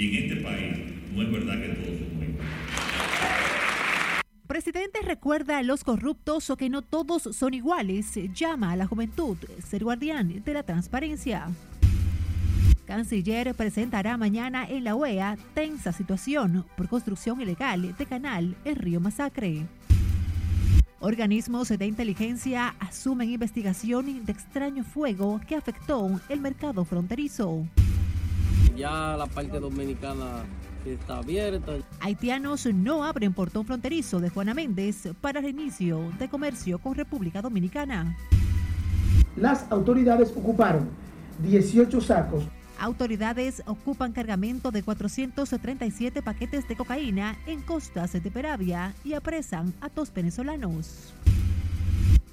[0.00, 0.78] Y en este país
[1.12, 2.46] no es verdad que todos somos iguales.
[4.46, 8.18] Presidente recuerda a los corruptos o que no todos son iguales.
[8.32, 11.50] Llama a la juventud ser guardián de la transparencia.
[12.86, 19.00] Canciller presentará mañana en la OEA tensa situación por construcción ilegal de canal en Río
[19.00, 19.66] Masacre.
[21.00, 27.66] Organismos de inteligencia asumen investigación de extraño fuego que afectó el mercado fronterizo.
[28.80, 30.46] Ya la parte dominicana
[30.86, 31.72] está abierta.
[32.00, 37.42] Haitianos no abren portón fronterizo de Juana Méndez para el inicio de comercio con República
[37.42, 38.16] Dominicana.
[39.36, 40.88] Las autoridades ocuparon
[41.42, 42.44] 18 sacos
[42.78, 49.90] Autoridades ocupan cargamento de 437 paquetes de cocaína en costas de Peravia y apresan a
[49.90, 51.12] dos venezolanos.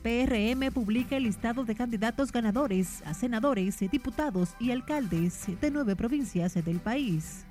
[0.02, 6.54] PRM publica el listado de candidatos ganadores a senadores, diputados y alcaldes de nueve provincias
[6.54, 7.46] del país.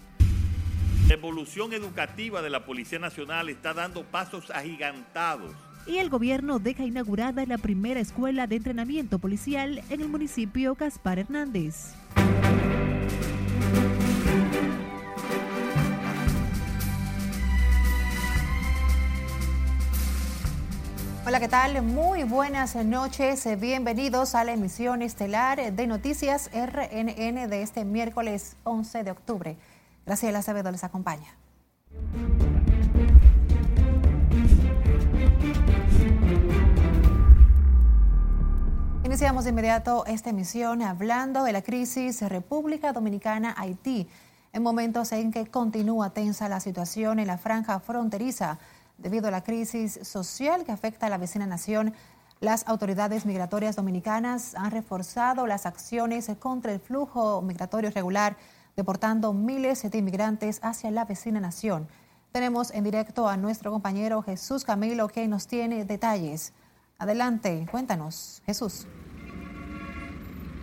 [1.08, 5.54] La evolución educativa de la Policía Nacional está dando pasos agigantados.
[5.86, 11.20] Y el gobierno deja inaugurada la primera escuela de entrenamiento policial en el municipio Gaspar
[11.20, 11.94] Hernández.
[21.28, 21.82] Hola, ¿qué tal?
[21.82, 23.48] Muy buenas noches.
[23.58, 29.56] Bienvenidos a la emisión estelar de Noticias RNN de este miércoles 11 de octubre.
[30.06, 31.34] Graciela Acevedo les acompaña.
[39.02, 44.06] Iniciamos de inmediato esta emisión hablando de la crisis República Dominicana-Haití,
[44.52, 48.60] en momentos en que continúa tensa la situación en la franja fronteriza
[48.98, 51.94] Debido a la crisis social que afecta a la vecina nación,
[52.40, 58.36] las autoridades migratorias dominicanas han reforzado las acciones contra el flujo migratorio regular,
[58.76, 61.88] deportando miles de inmigrantes hacia la vecina nación.
[62.32, 66.52] Tenemos en directo a nuestro compañero Jesús Camilo que nos tiene detalles.
[66.98, 68.86] Adelante, cuéntanos, Jesús.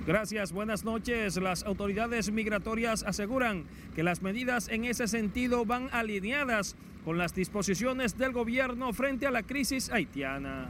[0.05, 1.37] Gracias, buenas noches.
[1.37, 3.63] Las autoridades migratorias aseguran
[3.95, 6.75] que las medidas en ese sentido van alineadas
[7.05, 10.67] con las disposiciones del gobierno frente a la crisis haitiana.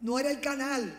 [0.00, 0.94] No era el canal,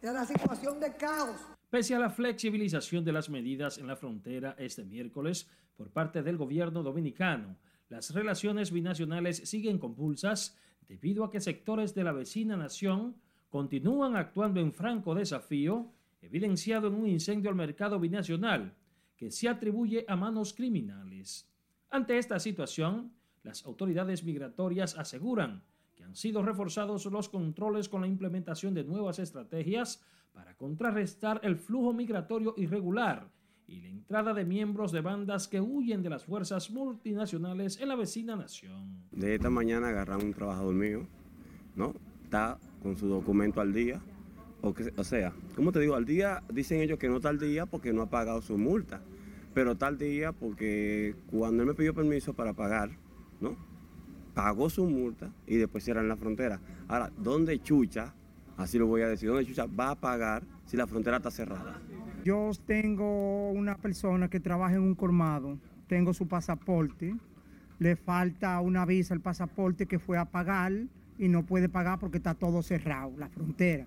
[0.00, 1.34] era la situación de caos.
[1.68, 6.36] Pese a la flexibilización de las medidas en la frontera este miércoles por parte del
[6.36, 7.56] gobierno dominicano,
[7.88, 10.56] las relaciones binacionales siguen convulsas
[10.86, 13.16] debido a que sectores de la vecina nación
[13.50, 15.92] continúan actuando en franco desafío
[16.24, 18.74] evidenciado en un incendio al mercado binacional
[19.16, 21.48] que se atribuye a manos criminales.
[21.90, 23.12] Ante esta situación,
[23.42, 25.62] las autoridades migratorias aseguran
[25.94, 30.02] que han sido reforzados los controles con la implementación de nuevas estrategias
[30.32, 33.30] para contrarrestar el flujo migratorio irregular
[33.66, 37.96] y la entrada de miembros de bandas que huyen de las fuerzas multinacionales en la
[37.96, 39.04] vecina nación.
[39.10, 41.06] De esta mañana agarraron un trabajador mío,
[41.76, 41.94] ¿no?
[42.24, 44.02] Está con su documento al día,
[44.96, 47.92] o, sea, como te digo, al día dicen ellos que no está al día porque
[47.92, 49.02] no ha pagado su multa,
[49.52, 52.90] pero está al día porque cuando él me pidió permiso para pagar,
[53.40, 53.56] ¿no?
[54.32, 56.60] Pagó su multa y después cierran la frontera.
[56.88, 58.14] Ahora, ¿dónde Chucha,
[58.56, 61.78] así lo voy a decir, dónde Chucha va a pagar si la frontera está cerrada?
[62.24, 65.58] Yo tengo una persona que trabaja en un colmado,
[65.88, 67.14] tengo su pasaporte,
[67.78, 70.72] le falta una visa al pasaporte que fue a pagar
[71.18, 73.86] y no puede pagar porque está todo cerrado, la frontera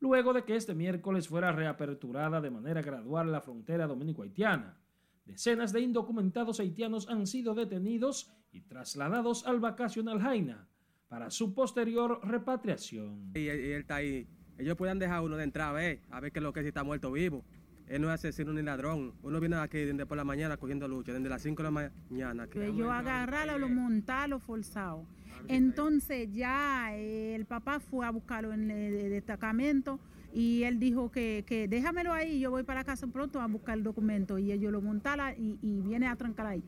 [0.00, 4.78] luego de que este miércoles fuera reaperturada de manera gradual la frontera dominico-haitiana.
[5.24, 10.68] Decenas de indocumentados haitianos han sido detenidos y trasladados al vacacional Jaina
[11.08, 13.32] para su posterior repatriación.
[13.34, 14.28] Y, él está ahí.
[14.58, 16.64] Ellos pueden dejar uno de entrar a ver, a ver qué es lo que es
[16.64, 17.44] si está muerto vivo.
[17.86, 19.14] Él no es asesino ni ladrón.
[19.22, 22.48] Uno viene aquí desde por la mañana cogiendo lucha, desde las 5 de la mañana.
[22.52, 25.06] Yo agarrarlo, lo montarlo forzado.
[25.48, 30.00] Entonces ya eh, el papá fue a buscarlo en el destacamento
[30.32, 33.84] y él dijo que, que déjamelo ahí, yo voy para casa pronto a buscar el
[33.84, 36.62] documento y ellos lo montaron y, y viene a trancar ahí.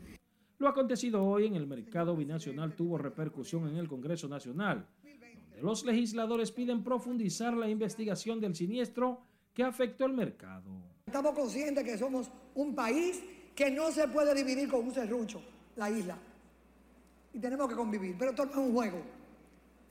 [0.59, 5.85] Lo acontecido hoy en el mercado binacional tuvo repercusión en el Congreso Nacional, donde los
[5.85, 9.21] legisladores piden profundizar la investigación del siniestro
[9.53, 10.71] que afectó el mercado.
[11.07, 13.23] Estamos conscientes que somos un país
[13.55, 15.43] que no se puede dividir con un serrucho,
[15.77, 16.17] la isla
[17.33, 18.17] y tenemos que convivir.
[18.19, 19.03] Pero esto no es un juego.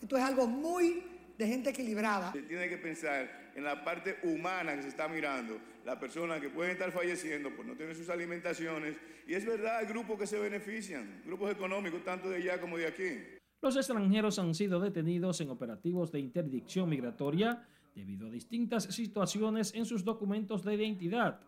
[0.01, 1.03] Esto es algo muy
[1.37, 2.31] de gente equilibrada.
[2.31, 6.49] Se tiene que pensar en la parte humana que se está mirando, las personas que
[6.49, 8.95] pueden estar falleciendo por no tener sus alimentaciones.
[9.27, 12.87] Y es verdad, hay grupos que se benefician, grupos económicos, tanto de allá como de
[12.87, 13.37] aquí.
[13.61, 19.85] Los extranjeros han sido detenidos en operativos de interdicción migratoria debido a distintas situaciones en
[19.85, 21.41] sus documentos de identidad,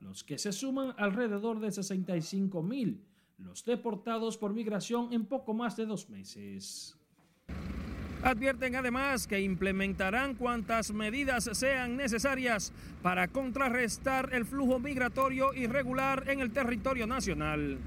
[0.00, 3.04] los que se suman alrededor de 65 mil
[3.38, 6.96] los deportados por migración en poco más de dos meses.
[8.22, 16.38] Advierten además que implementarán cuantas medidas sean necesarias para contrarrestar el flujo migratorio irregular en
[16.38, 17.78] el territorio nacional.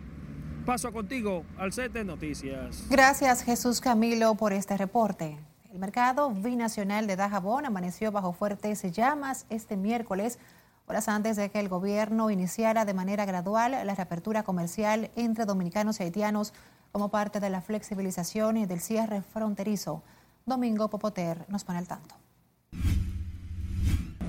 [0.65, 2.85] Paso contigo al set de noticias.
[2.89, 5.37] Gracias Jesús Camilo por este reporte.
[5.71, 10.39] El mercado binacional de Dajabón amaneció bajo fuertes llamas este miércoles,
[10.87, 15.99] horas antes de que el gobierno iniciara de manera gradual la reapertura comercial entre dominicanos
[15.99, 16.53] y haitianos
[16.91, 20.03] como parte de la flexibilización y del cierre fronterizo.
[20.45, 22.15] Domingo Popoter nos pone al tanto.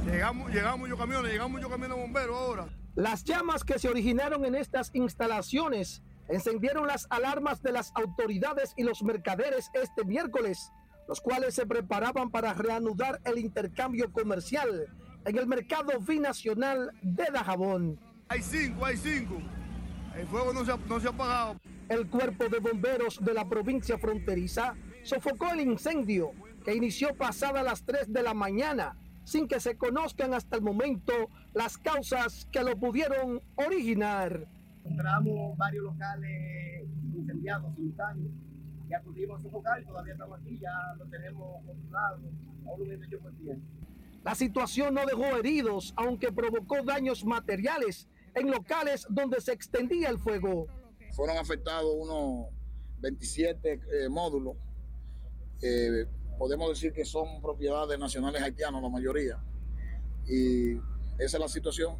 [0.06, 2.68] Llegamos, llegamos muchos camiones, llegamos muchos camiones bomberos ahora.
[2.94, 8.84] Las llamas que se originaron en estas instalaciones encendieron las alarmas de las autoridades y
[8.84, 10.72] los mercaderes este miércoles,
[11.06, 14.86] los cuales se preparaban para reanudar el intercambio comercial
[15.26, 17.98] en el mercado binacional de Dajabón.
[18.28, 19.34] Hay cinco, hay cinco.
[20.16, 21.56] El fuego no se ha, no se ha apagado.
[21.88, 26.30] El cuerpo de bomberos de la provincia fronteriza sofocó el incendio
[26.64, 31.12] que inició pasada las 3 de la mañana, sin que se conozcan hasta el momento
[31.54, 34.46] las causas que lo pudieron originar.
[34.84, 36.84] Encontramos varios locales
[37.14, 38.32] incendiados simultáneos.
[38.88, 42.20] Ya pudimos sofocar y todavía estamos aquí, ya lo tenemos controlado
[42.66, 43.60] a un 98%.
[44.26, 50.18] La situación no dejó heridos, aunque provocó daños materiales en locales donde se extendía el
[50.18, 50.66] fuego.
[51.12, 52.48] Fueron afectados unos
[52.98, 54.56] 27 eh, módulos
[55.62, 56.06] eh,
[56.38, 59.38] podemos decir que son propiedades nacionales haitianos la mayoría.
[60.26, 60.72] Y
[61.18, 61.96] esa es la situación.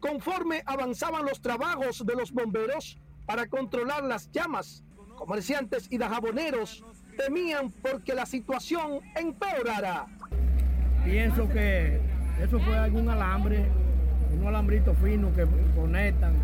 [0.00, 4.82] Conforme avanzaban los trabajos de los bomberos para controlar las llamas,
[5.14, 6.84] comerciantes y dajaboneros
[7.16, 10.08] temían porque la situación empeorara.
[11.04, 12.00] Pienso que
[12.40, 13.66] eso fue algún alambre,
[14.38, 16.34] un alambrito fino que conectan.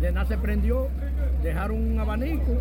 [0.00, 0.88] De nada se prendió,
[1.42, 2.56] dejaron un abanico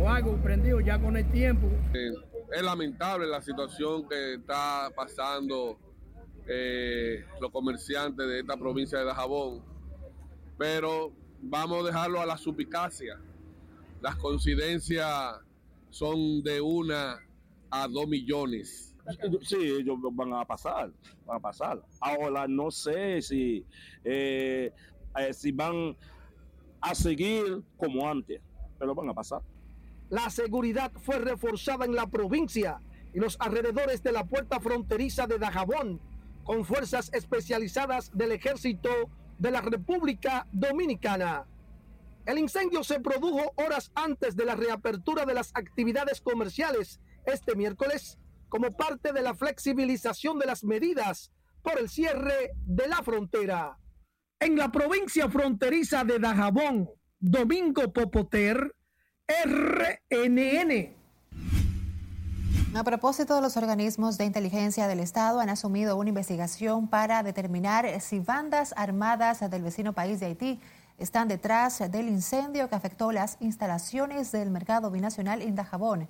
[0.00, 1.68] o algo prendido ya con el tiempo.
[1.92, 5.78] Es lamentable la situación que está pasando
[6.46, 9.62] eh, los comerciantes de esta provincia de Dajabón,
[10.58, 13.20] pero vamos a dejarlo a la supicacia.
[14.00, 15.36] Las coincidencias
[15.90, 17.18] son de una
[17.70, 18.89] a dos millones.
[19.42, 20.92] Sí, ellos van a pasar,
[21.26, 21.82] van a pasar.
[22.00, 23.64] Ahora no sé si,
[24.04, 24.72] eh,
[25.18, 25.96] eh, si van
[26.80, 28.40] a seguir como antes,
[28.78, 29.42] pero van a pasar.
[30.08, 32.80] La seguridad fue reforzada en la provincia
[33.12, 36.00] y los alrededores de la puerta fronteriza de Dajabón,
[36.44, 38.88] con fuerzas especializadas del ejército
[39.38, 41.46] de la República Dominicana.
[42.26, 48.18] El incendio se produjo horas antes de la reapertura de las actividades comerciales este miércoles
[48.50, 51.32] como parte de la flexibilización de las medidas
[51.62, 53.78] por el cierre de la frontera.
[54.38, 58.74] En la provincia fronteriza de Dajabón, Domingo Popoter,
[59.26, 61.00] RNN.
[62.72, 68.20] A propósito, los organismos de inteligencia del Estado han asumido una investigación para determinar si
[68.20, 70.60] bandas armadas del vecino país de Haití
[70.98, 76.08] están detrás del incendio que afectó las instalaciones del mercado binacional en Dajabón.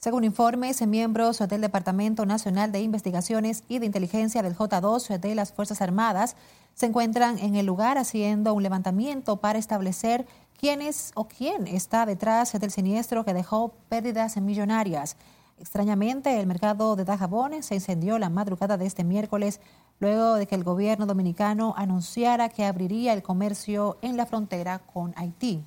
[0.00, 5.52] Según informes, miembros del Departamento Nacional de Investigaciones y de Inteligencia del J2 de las
[5.52, 6.36] Fuerzas Armadas
[6.74, 10.24] se encuentran en el lugar haciendo un levantamiento para establecer
[10.56, 15.16] quién es o quién está detrás del siniestro que dejó pérdidas millonarias.
[15.58, 19.60] Extrañamente, el mercado de Dajabón se incendió la madrugada de este miércoles
[19.98, 25.12] luego de que el gobierno dominicano anunciara que abriría el comercio en la frontera con
[25.16, 25.64] Haití.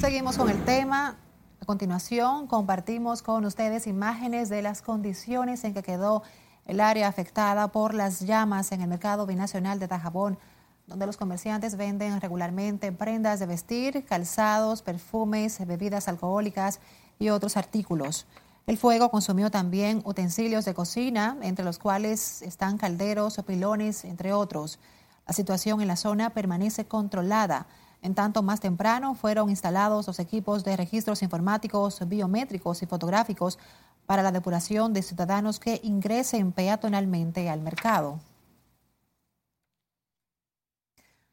[0.00, 1.18] Seguimos con el tema.
[1.66, 6.22] A continuación, compartimos con ustedes imágenes de las condiciones en que quedó
[6.64, 10.38] el área afectada por las llamas en el mercado binacional de Dajabón
[10.86, 16.78] donde los comerciantes venden regularmente prendas de vestir, calzados, perfumes, bebidas alcohólicas
[17.18, 18.26] y otros artículos.
[18.68, 24.32] El fuego consumió también utensilios de cocina, entre los cuales están calderos o pilones, entre
[24.32, 24.78] otros.
[25.26, 27.66] La situación en la zona permanece controlada.
[28.02, 33.58] En tanto, más temprano fueron instalados los equipos de registros informáticos, biométricos y fotográficos
[34.06, 38.20] para la depuración de ciudadanos que ingresen peatonalmente al mercado.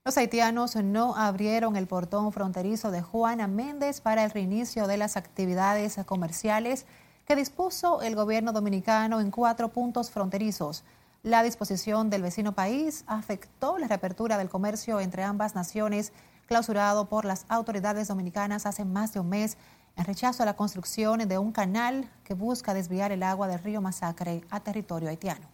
[0.06, 5.16] Los haitianos no abrieron el portón fronterizo de Juana Méndez para el reinicio de las
[5.16, 6.86] actividades comerciales
[7.26, 10.84] que dispuso el gobierno dominicano en cuatro puntos fronterizos.
[11.22, 16.12] La disposición del vecino país afectó la reapertura del comercio entre ambas naciones,
[16.48, 19.58] clausurado por las autoridades dominicanas hace más de un mes
[19.96, 23.82] en rechazo a la construcción de un canal que busca desviar el agua del río
[23.82, 25.48] Masacre a territorio haitiano.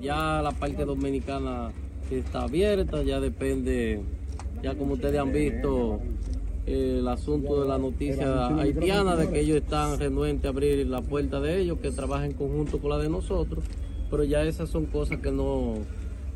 [0.00, 1.70] Ya la parte dominicana
[2.10, 4.02] está abierta, ya depende
[4.62, 6.00] Ya como ustedes han visto,
[6.66, 11.40] el asunto de la noticia haitiana de que ellos están renuentes a abrir la puerta
[11.40, 13.64] de ellos, que trabajen en conjunto con la de nosotros,
[14.08, 15.74] pero ya esas son cosas que no,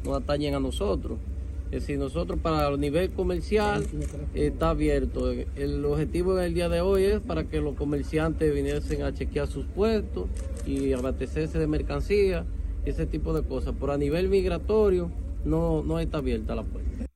[0.04, 1.18] no atañen a nosotros.
[1.66, 3.87] Es decir, nosotros para el nivel comercial
[4.35, 5.30] está abierto.
[5.30, 9.66] El objetivo del día de hoy es para que los comerciantes viniesen a chequear sus
[9.66, 10.28] puestos
[10.64, 12.44] y abastecerse de mercancía,
[12.85, 13.75] ese tipo de cosas.
[13.78, 15.11] Pero a nivel migratorio
[15.44, 17.06] no, no está abierta la puerta.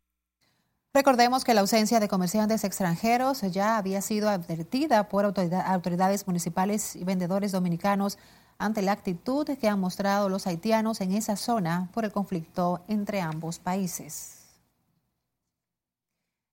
[0.92, 7.04] Recordemos que la ausencia de comerciantes extranjeros ya había sido advertida por autoridades municipales y
[7.04, 8.18] vendedores dominicanos
[8.58, 13.20] ante la actitud que han mostrado los haitianos en esa zona por el conflicto entre
[13.20, 14.39] ambos países.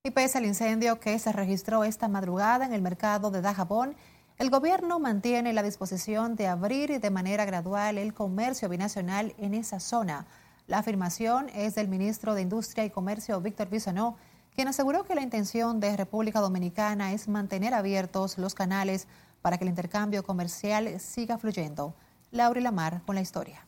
[0.08, 3.94] Y pese al incendio que se registró esta madrugada en el mercado de Dajabón,
[4.38, 9.82] el gobierno mantiene la disposición de abrir de manera gradual el comercio binacional en esa
[9.82, 10.26] zona.
[10.66, 14.16] La afirmación es del ministro de Industria y Comercio, Víctor Bisonó,
[14.56, 19.08] quien aseguró que la intención de República Dominicana es mantener abiertos los canales
[19.42, 21.94] para que el intercambio comercial siga fluyendo.
[22.32, 23.67] Laura Lamar con la historia.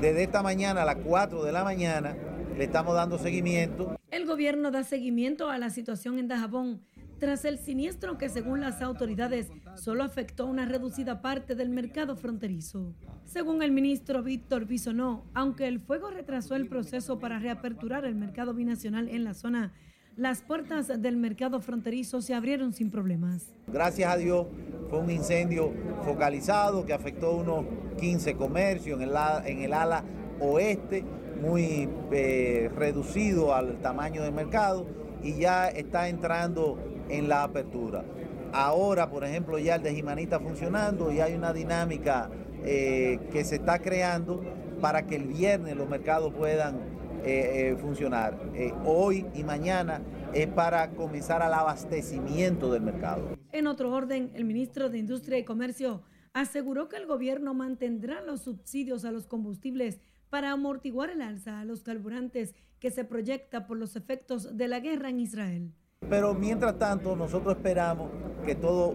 [0.00, 2.16] Desde esta mañana a las 4 de la mañana
[2.56, 3.96] le estamos dando seguimiento.
[4.10, 6.82] El gobierno da seguimiento a la situación en Dajabón
[7.18, 12.94] tras el siniestro que según las autoridades solo afectó una reducida parte del mercado fronterizo.
[13.24, 18.54] Según el ministro Víctor Bisonó, aunque el fuego retrasó el proceso para reaperturar el mercado
[18.54, 19.72] binacional en la zona,
[20.18, 23.54] las puertas del mercado fronterizo se abrieron sin problemas.
[23.68, 24.46] Gracias a Dios
[24.90, 25.72] fue un incendio
[26.04, 27.64] focalizado que afectó unos
[28.00, 30.02] 15 comercios en el, ala
[30.40, 31.04] oeste
[31.40, 34.88] muy eh, reducido al tamaño del mercado
[35.22, 38.04] y ya está entrando en la apertura.
[38.52, 42.28] Ahora, por ejemplo, ya el de Jimaní está funcionando y hay una dinámica
[42.64, 44.42] eh, que se está creando
[44.80, 48.38] para que el viernes los mercados puedan eh, funcionar.
[48.84, 50.00] hoy y mañana
[50.32, 53.36] es para comenzar al abastecimiento del mercado.
[53.52, 58.42] En otro orden, el ministro de Industria y Comercio aseguró que el gobierno mantendrá los
[58.42, 63.76] subsidios a los combustibles para amortiguar el alza a los carburantes que se proyecta por
[63.76, 65.72] los efectos de la guerra en Israel.
[66.08, 68.10] Pero mientras tanto, nosotros esperamos
[68.46, 68.94] que todo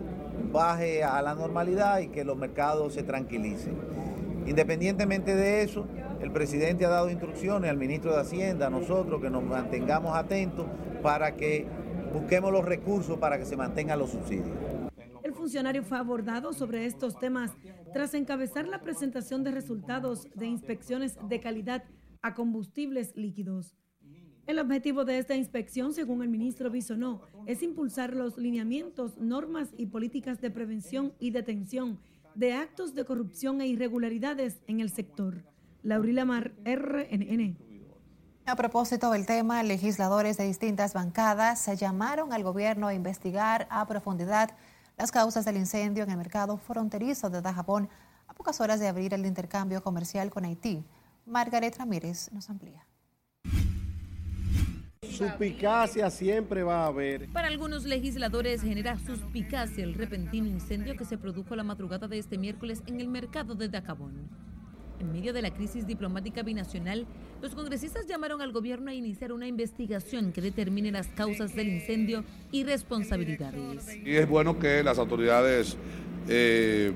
[0.52, 3.76] baje a la normalidad y que los mercados se tranquilicen.
[4.46, 5.86] Independientemente de eso,
[6.24, 10.66] el presidente ha dado instrucciones al ministro de Hacienda, a nosotros, que nos mantengamos atentos
[11.02, 11.68] para que
[12.14, 14.56] busquemos los recursos para que se mantengan los subsidios.
[15.22, 17.52] El funcionario fue abordado sobre estos temas
[17.92, 21.84] tras encabezar la presentación de resultados de inspecciones de calidad
[22.22, 23.76] a combustibles líquidos.
[24.48, 29.88] El objetivo de esta inspección, según el ministro Bisonó, es impulsar los lineamientos, normas y
[29.88, 32.00] políticas de prevención y detención
[32.36, 35.53] de actos de corrupción e irregularidades en el sector.
[35.84, 37.58] Laurila Mar, RNN.
[38.46, 43.86] A propósito del tema, legisladores de distintas bancadas se llamaron al gobierno a investigar a
[43.86, 44.52] profundidad
[44.98, 47.90] las causas del incendio en el mercado fronterizo de Dajabón
[48.28, 50.86] a pocas horas de abrir el intercambio comercial con Haití.
[51.26, 52.86] Margaret Ramírez nos amplía.
[55.10, 57.30] Suspicacia siempre va a haber.
[57.30, 62.38] Para algunos legisladores genera suspicacia el repentino incendio que se produjo la madrugada de este
[62.38, 64.53] miércoles en el mercado de Dajabón.
[65.04, 67.06] En medio de la crisis diplomática binacional,
[67.42, 72.24] los congresistas llamaron al gobierno a iniciar una investigación que determine las causas del incendio
[72.54, 73.98] y responsabilidades.
[74.06, 75.76] Y es bueno que las autoridades
[76.30, 76.94] eh,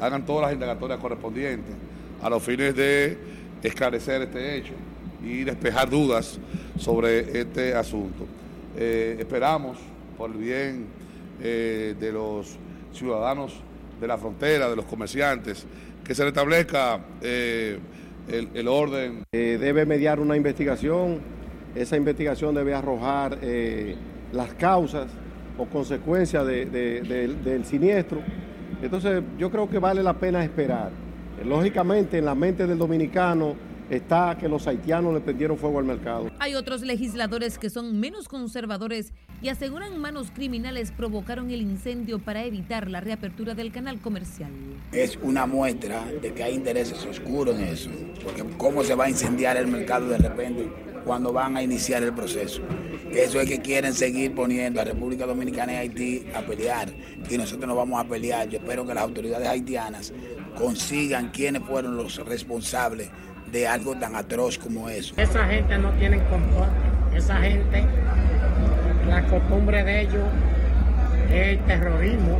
[0.00, 1.74] hagan todas las indagatorias correspondientes
[2.22, 3.18] a los fines de
[3.62, 4.72] esclarecer este hecho
[5.22, 6.40] y despejar dudas
[6.78, 8.26] sobre este asunto.
[8.74, 9.76] Eh, esperamos,
[10.16, 10.86] por el bien
[11.42, 12.56] eh, de los
[12.94, 13.52] ciudadanos
[14.00, 15.66] de la frontera, de los comerciantes,
[16.10, 17.78] que se restablezca eh,
[18.26, 19.22] el, orden.
[19.30, 21.20] Eh, debe mediar una investigación,
[21.72, 23.94] esa investigación debe arrojar eh,
[24.32, 25.06] las causas
[25.56, 28.22] o consecuencias del siniestro.
[28.82, 30.90] Entonces yo creo que vale la pena esperar.
[31.44, 33.54] Lógicamente en la mente del dominicano
[33.88, 36.28] está que los haitianos le prendieron fuego al mercado.
[36.40, 39.12] Hay otros legisladores que son menos conservadores
[39.42, 44.50] y aseguran manos criminales provocaron el incendio para evitar la reapertura del canal comercial.
[44.92, 47.90] Es una muestra de que hay intereses oscuros en eso,
[48.22, 50.70] porque cómo se va a incendiar el mercado de repente
[51.04, 52.60] cuando van a iniciar el proceso.
[53.10, 56.88] Eso es que quieren seguir poniendo a República Dominicana y Haití a pelear
[57.28, 58.48] y nosotros nos vamos a pelear.
[58.48, 60.12] Yo espero que las autoridades haitianas
[60.56, 63.10] consigan quiénes fueron los responsables
[63.50, 65.14] de algo tan atroz como eso.
[65.16, 66.68] Esa gente no tiene control.
[67.14, 67.84] Esa gente,
[69.10, 70.24] la costumbre de ellos
[71.30, 72.38] es el terrorismo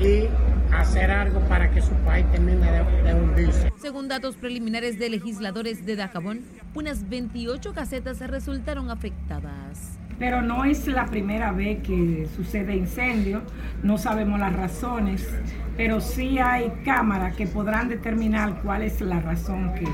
[0.00, 0.24] y
[0.74, 3.70] hacer algo para que su país termine de, de hundirse.
[3.76, 6.40] Según datos preliminares de legisladores de Dajabón,
[6.74, 9.98] unas 28 casetas resultaron afectadas.
[10.18, 13.42] Pero no es la primera vez que sucede incendio,
[13.82, 15.28] no sabemos las razones,
[15.76, 19.84] pero sí hay cámaras que podrán determinar cuál es la razón que,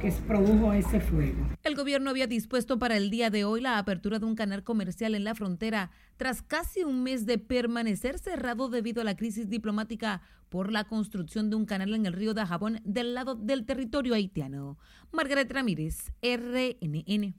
[0.00, 1.46] que produjo ese fuego.
[1.62, 5.14] El gobierno había dispuesto para el día de hoy la apertura de un canal comercial
[5.14, 10.22] en la frontera tras casi un mes de permanecer cerrado debido a la crisis diplomática
[10.48, 14.14] por la construcción de un canal en el río de Jabón del lado del territorio
[14.14, 14.78] haitiano.
[15.12, 17.34] Margaret Ramírez, RNN.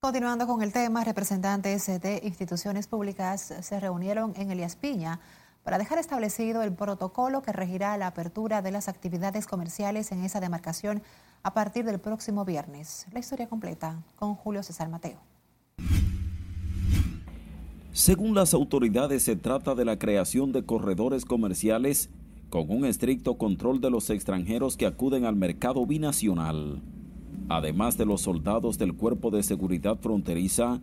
[0.00, 5.20] Continuando con el tema, representantes de instituciones públicas se reunieron en Elías Piña
[5.62, 10.40] para dejar establecido el protocolo que regirá la apertura de las actividades comerciales en esa
[10.40, 11.02] demarcación
[11.42, 13.06] a partir del próximo viernes.
[13.12, 15.18] La historia completa con Julio César Mateo.
[17.92, 22.08] Según las autoridades, se trata de la creación de corredores comerciales
[22.48, 26.82] con un estricto control de los extranjeros que acuden al mercado binacional.
[27.48, 30.80] Además de los soldados del Cuerpo de Seguridad Fronteriza,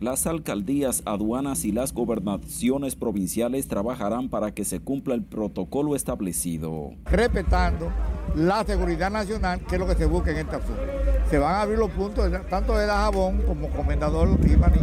[0.00, 6.92] las alcaldías, aduanas y las gobernaciones provinciales trabajarán para que se cumpla el protocolo establecido.
[7.04, 7.92] Respetando
[8.34, 10.80] la seguridad nacional, que es lo que se busca en esta zona.
[11.28, 14.80] Se van a abrir los puntos, tanto de Dajabón como Comendador Tiffany,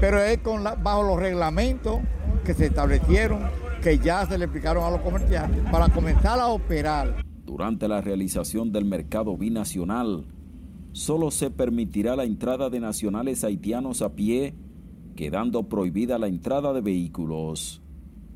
[0.00, 2.00] pero es con bajo los reglamentos
[2.44, 3.48] que se establecieron,
[3.82, 7.24] que ya se le explicaron a los comerciantes, para comenzar a operar.
[7.46, 10.26] Durante la realización del mercado binacional,
[10.98, 14.54] solo se permitirá la entrada de nacionales haitianos a pie,
[15.14, 17.80] quedando prohibida la entrada de vehículos.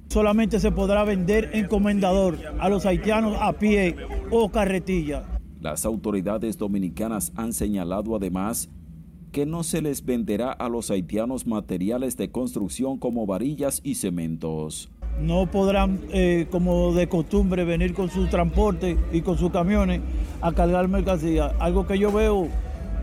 [0.08, 3.96] Solamente se podrá vender encomendador a los haitianos a pie
[4.30, 5.24] o carretilla.
[5.60, 8.70] Las autoridades dominicanas han señalado además
[9.32, 14.88] que no se les venderá a los haitianos materiales de construcción como varillas y cementos.
[15.20, 20.00] No podrán, eh, como de costumbre, venir con su transporte y con sus camiones
[20.40, 21.52] a cargar mercancía.
[21.58, 22.48] Algo que yo veo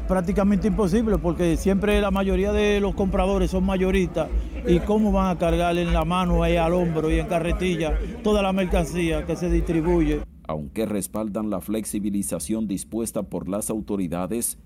[0.09, 4.27] prácticamente imposible porque siempre la mayoría de los compradores son mayoristas
[4.67, 8.41] y cómo van a cargar en la mano, ahí al hombro y en carretilla toda
[8.41, 10.21] la mercancía que se distribuye.
[10.47, 14.57] Aunque respaldan la flexibilización dispuesta por las autoridades,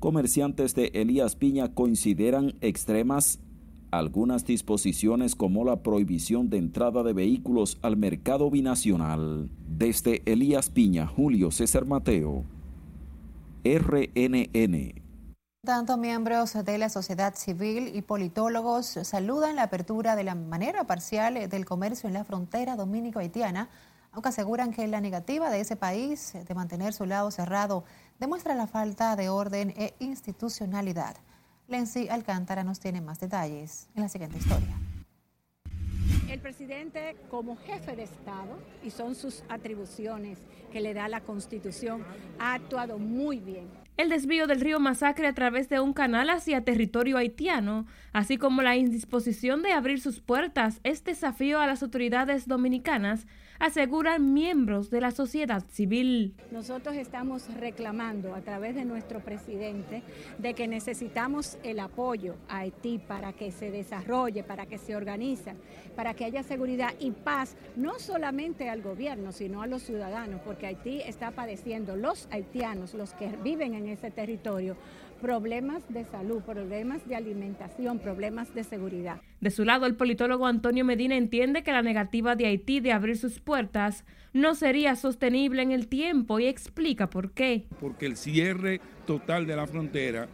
[0.00, 3.38] comerciantes de Elías Piña consideran extremas
[3.90, 9.50] algunas disposiciones como la prohibición de entrada de vehículos al mercado binacional.
[9.66, 12.44] Desde Elías Piña, Julio César Mateo,
[13.64, 15.00] RNN.
[15.62, 21.48] Tanto miembros de la sociedad civil y politólogos saludan la apertura de la manera parcial
[21.50, 23.68] del comercio en la frontera dominico-haitiana,
[24.12, 27.84] aunque aseguran que la negativa de ese país de mantener su lado cerrado
[28.18, 31.16] demuestra la falta de orden e institucionalidad.
[31.70, 34.76] Lency Alcántara nos tiene más detalles en la siguiente historia.
[36.28, 40.38] El presidente como jefe de Estado, y son sus atribuciones
[40.72, 42.04] que le da la Constitución,
[42.40, 43.68] ha actuado muy bien.
[43.96, 48.62] El desvío del río Masacre a través de un canal hacia territorio haitiano, así como
[48.62, 53.26] la indisposición de abrir sus puertas, es desafío a las autoridades dominicanas
[53.60, 56.34] aseguran miembros de la sociedad civil.
[56.50, 60.02] Nosotros estamos reclamando a través de nuestro presidente
[60.38, 65.52] de que necesitamos el apoyo a Haití para que se desarrolle, para que se organice,
[65.94, 70.66] para que haya seguridad y paz, no solamente al gobierno, sino a los ciudadanos, porque
[70.66, 74.76] Haití está padeciendo, los haitianos, los que viven en ese territorio,
[75.20, 79.20] problemas de salud, problemas de alimentación, problemas de seguridad.
[79.40, 83.16] De su lado, el politólogo Antonio Medina entiende que la negativa de Haití de abrir
[83.16, 87.66] sus puertas no sería sostenible en el tiempo y explica por qué.
[87.80, 90.28] Porque el cierre total de la frontera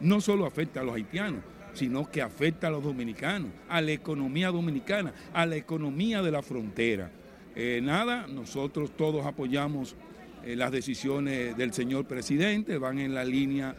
[0.00, 1.42] no solo afecta a los haitianos,
[1.74, 6.42] sino que afecta a los dominicanos, a la economía dominicana, a la economía de la
[6.42, 7.10] frontera.
[7.54, 9.96] Eh, nada, nosotros todos apoyamos
[10.44, 13.74] eh, las decisiones del señor presidente, van en la línea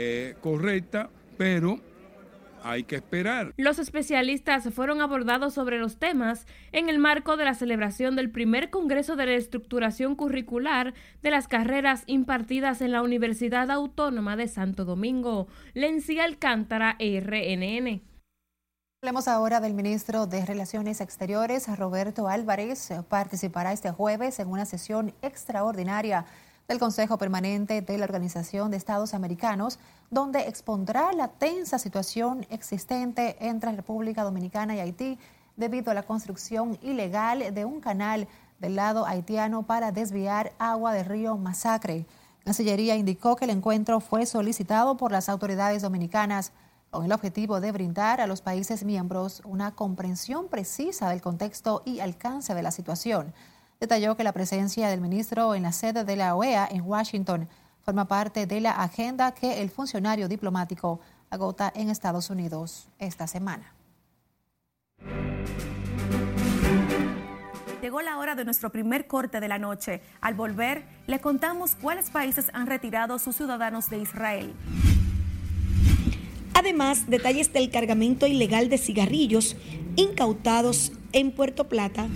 [0.00, 1.80] eh, correcta, pero
[2.62, 3.52] hay que esperar.
[3.56, 8.70] Los especialistas fueron abordados sobre los temas en el marco de la celebración del primer
[8.70, 15.48] Congreso de Reestructuración Curricular de las carreras impartidas en la Universidad Autónoma de Santo Domingo.
[15.74, 18.00] Lencia Alcántara, RNN.
[19.02, 22.90] Hablemos ahora del ministro de Relaciones Exteriores, Roberto Álvarez.
[23.08, 26.24] Participará este jueves en una sesión extraordinaria
[26.68, 29.78] del Consejo Permanente de la Organización de Estados Americanos,
[30.10, 35.18] donde expondrá la tensa situación existente entre República Dominicana y Haití
[35.56, 38.28] debido a la construcción ilegal de un canal
[38.58, 42.04] del lado haitiano para desviar agua del río Masacre.
[42.40, 46.52] La Cancillería indicó que el encuentro fue solicitado por las autoridades dominicanas
[46.90, 52.00] con el objetivo de brindar a los países miembros una comprensión precisa del contexto y
[52.00, 53.32] alcance de la situación.
[53.80, 57.48] Detalló que la presencia del ministro en la sede de la OEA en Washington
[57.82, 63.72] forma parte de la agenda que el funcionario diplomático agota en Estados Unidos esta semana.
[67.80, 70.02] Llegó la hora de nuestro primer corte de la noche.
[70.20, 74.54] Al volver, le contamos cuáles países han retirado a sus ciudadanos de Israel.
[76.54, 79.56] Además, detalles del cargamento ilegal de cigarrillos
[79.94, 82.08] incautados en Puerto Plata.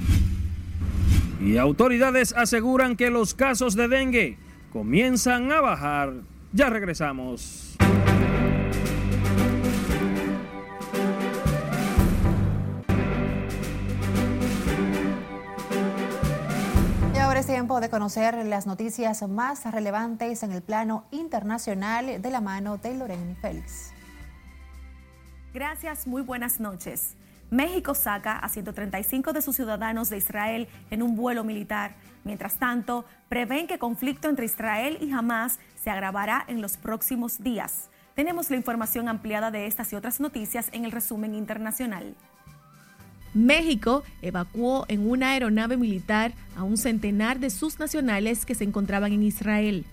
[1.43, 4.39] Y autoridades aseguran que los casos de dengue
[4.73, 6.13] comienzan a bajar.
[6.53, 7.77] Ya regresamos.
[17.13, 22.31] Y ahora es tiempo de conocer las noticias más relevantes en el plano internacional de
[22.31, 23.93] la mano de Lorena Félix.
[25.53, 27.17] Gracias, muy buenas noches.
[27.53, 31.95] México saca a 135 de sus ciudadanos de Israel en un vuelo militar.
[32.25, 37.91] Mientras tanto, prevén que conflicto entre Israel y Hamas se agravará en los próximos días.
[38.15, 42.15] Tenemos la información ampliada de estas y otras noticias en el resumen internacional.
[43.35, 49.13] México evacuó en una aeronave militar a un centenar de sus nacionales que se encontraban
[49.13, 49.85] en Israel,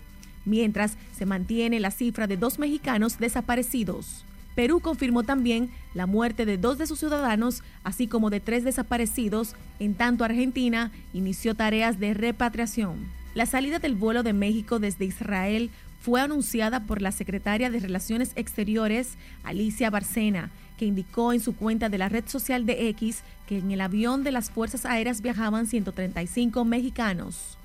[0.45, 4.23] mientras se mantiene la cifra de dos mexicanos desaparecidos.
[4.59, 9.55] Perú confirmó también la muerte de dos de sus ciudadanos, así como de tres desaparecidos,
[9.79, 13.07] en tanto Argentina inició tareas de repatriación.
[13.35, 15.69] La salida del vuelo de México desde Israel
[16.01, 19.13] fue anunciada por la secretaria de Relaciones Exteriores,
[19.45, 23.71] Alicia Barcena, que indicó en su cuenta de la red social de X que en
[23.71, 27.57] el avión de las Fuerzas Aéreas viajaban 135 mexicanos.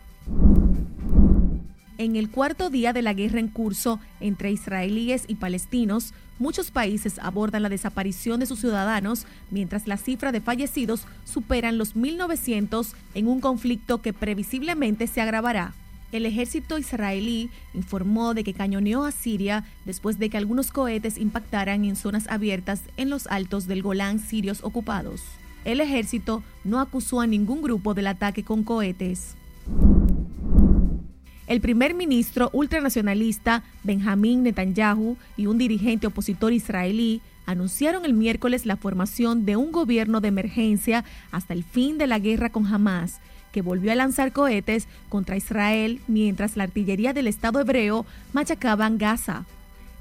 [1.96, 7.20] En el cuarto día de la guerra en curso entre israelíes y palestinos, muchos países
[7.20, 13.28] abordan la desaparición de sus ciudadanos, mientras la cifra de fallecidos superan los 1.900 en
[13.28, 15.72] un conflicto que previsiblemente se agravará.
[16.10, 21.84] El ejército israelí informó de que cañoneó a Siria después de que algunos cohetes impactaran
[21.84, 25.22] en zonas abiertas en los altos del Golán sirios ocupados.
[25.64, 29.36] El ejército no acusó a ningún grupo del ataque con cohetes.
[31.46, 38.78] El primer ministro ultranacionalista Benjamín Netanyahu y un dirigente opositor israelí anunciaron el miércoles la
[38.78, 43.20] formación de un gobierno de emergencia hasta el fin de la guerra con Hamas,
[43.52, 49.44] que volvió a lanzar cohetes contra Israel mientras la artillería del Estado hebreo machacaban Gaza.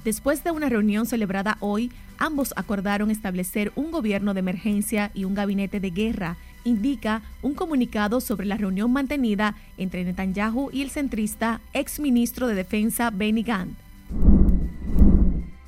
[0.02, 5.34] Después de una reunión celebrada hoy, ambos acordaron establecer un gobierno de emergencia y un
[5.34, 11.60] gabinete de guerra indica un comunicado sobre la reunión mantenida entre Netanyahu y el centrista
[11.72, 13.84] ex ministro de Defensa Benny Gantz.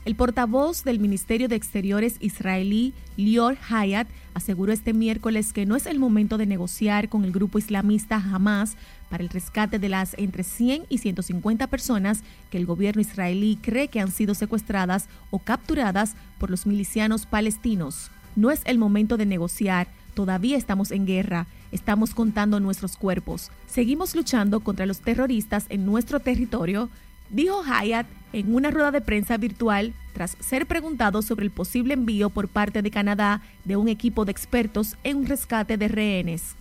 [0.07, 5.87] El portavoz del Ministerio de Exteriores israelí, Lior Hayat, aseguró este miércoles que no es
[5.87, 8.77] el momento de negociar con el grupo islamista Hamas
[9.11, 13.89] para el rescate de las entre 100 y 150 personas que el gobierno israelí cree
[13.89, 18.13] que han sido secuestradas o capturadas por los milicianos palestinos.
[18.37, 24.17] No es el momento de negociar, Todavía estamos en guerra, estamos contando nuestros cuerpos, seguimos
[24.17, 26.89] luchando contra los terroristas en nuestro territorio,
[27.29, 32.31] dijo Hayat en una rueda de prensa virtual tras ser preguntado sobre el posible envío
[32.31, 36.57] por parte de Canadá de un equipo de expertos en un rescate de rehenes.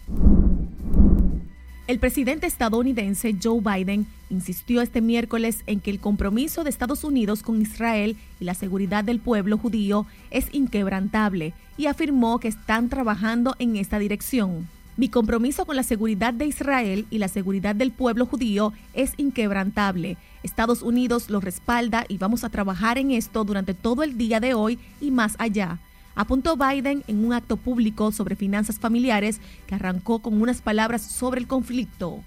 [1.88, 7.44] El presidente estadounidense Joe Biden insistió este miércoles en que el compromiso de Estados Unidos
[7.44, 13.56] con Israel y la seguridad del pueblo judío es inquebrantable y afirmó que están trabajando
[13.60, 14.68] en esta dirección.
[14.98, 20.18] Mi compromiso con la seguridad de Israel y la seguridad del pueblo judío es inquebrantable.
[20.42, 24.56] Estados Unidos lo respalda y vamos a trabajar en esto durante todo el día de
[24.56, 25.78] hoy y más allá
[26.16, 31.40] apuntó Biden en un acto público sobre finanzas familiares que arrancó con unas palabras sobre
[31.40, 32.24] el conflicto.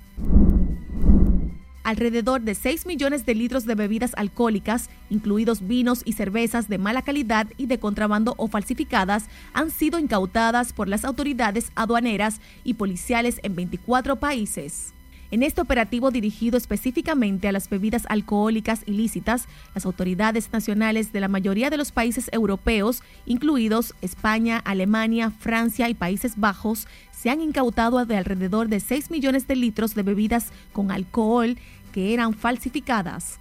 [1.89, 7.01] Alrededor de 6 millones de litros de bebidas alcohólicas, incluidos vinos y cervezas de mala
[7.01, 9.25] calidad y de contrabando o falsificadas,
[9.55, 14.93] han sido incautadas por las autoridades aduaneras y policiales en 24 países.
[15.31, 21.29] En este operativo dirigido específicamente a las bebidas alcohólicas ilícitas, las autoridades nacionales de la
[21.29, 28.07] mayoría de los países europeos, incluidos España, Alemania, Francia y Países Bajos, se han incautado
[28.07, 31.59] de alrededor de 6 millones de litros de bebidas con alcohol
[31.93, 33.39] que eran falsificadas.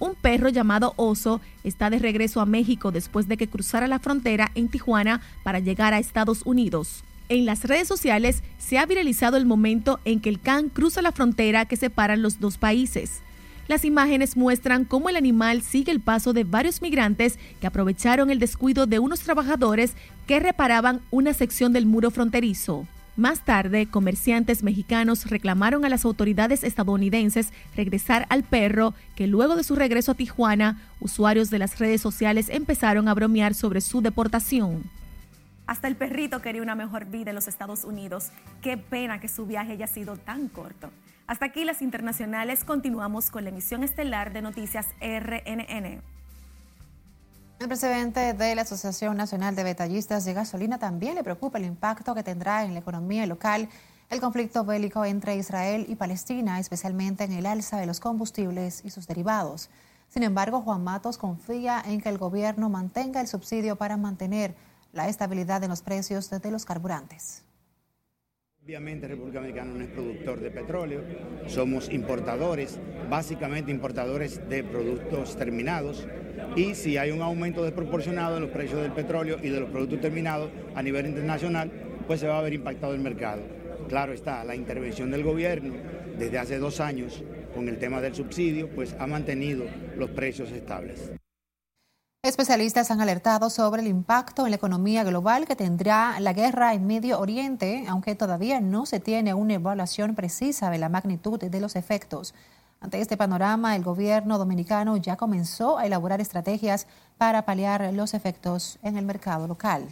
[0.00, 4.50] Un perro llamado Oso está de regreso a México después de que cruzara la frontera
[4.56, 7.04] en Tijuana para llegar a Estados Unidos.
[7.30, 11.12] En las redes sociales se ha viralizado el momento en que el can cruza la
[11.12, 13.20] frontera que separa los dos países.
[13.66, 18.38] Las imágenes muestran cómo el animal sigue el paso de varios migrantes que aprovecharon el
[18.38, 19.92] descuido de unos trabajadores
[20.26, 22.86] que reparaban una sección del muro fronterizo.
[23.14, 29.64] Más tarde, comerciantes mexicanos reclamaron a las autoridades estadounidenses regresar al perro, que luego de
[29.64, 34.84] su regreso a Tijuana, usuarios de las redes sociales empezaron a bromear sobre su deportación.
[35.68, 38.30] Hasta el perrito quería una mejor vida en los Estados Unidos.
[38.62, 40.88] Qué pena que su viaje haya sido tan corto.
[41.26, 42.64] Hasta aquí las internacionales.
[42.64, 46.00] Continuamos con la emisión estelar de Noticias RNN.
[47.60, 52.14] El presidente de la Asociación Nacional de Detallistas de Gasolina también le preocupa el impacto
[52.14, 53.68] que tendrá en la economía local
[54.08, 58.88] el conflicto bélico entre Israel y Palestina, especialmente en el alza de los combustibles y
[58.88, 59.68] sus derivados.
[60.08, 64.54] Sin embargo, Juan Matos confía en que el gobierno mantenga el subsidio para mantener
[64.92, 67.44] la estabilidad en los precios de los carburantes.
[68.64, 71.02] Obviamente República Dominicana no es productor de petróleo,
[71.46, 76.06] somos importadores, básicamente importadores de productos terminados
[76.54, 80.02] y si hay un aumento desproporcionado en los precios del petróleo y de los productos
[80.02, 81.70] terminados a nivel internacional,
[82.06, 83.40] pues se va a ver impactado el mercado.
[83.88, 85.74] Claro está, la intervención del gobierno
[86.18, 87.22] desde hace dos años
[87.54, 89.64] con el tema del subsidio, pues ha mantenido
[89.96, 91.10] los precios estables.
[92.20, 96.84] Especialistas han alertado sobre el impacto en la economía global que tendrá la guerra en
[96.84, 101.76] Medio Oriente, aunque todavía no se tiene una evaluación precisa de la magnitud de los
[101.76, 102.34] efectos.
[102.80, 108.80] Ante este panorama, el gobierno dominicano ya comenzó a elaborar estrategias para paliar los efectos
[108.82, 109.86] en el mercado local.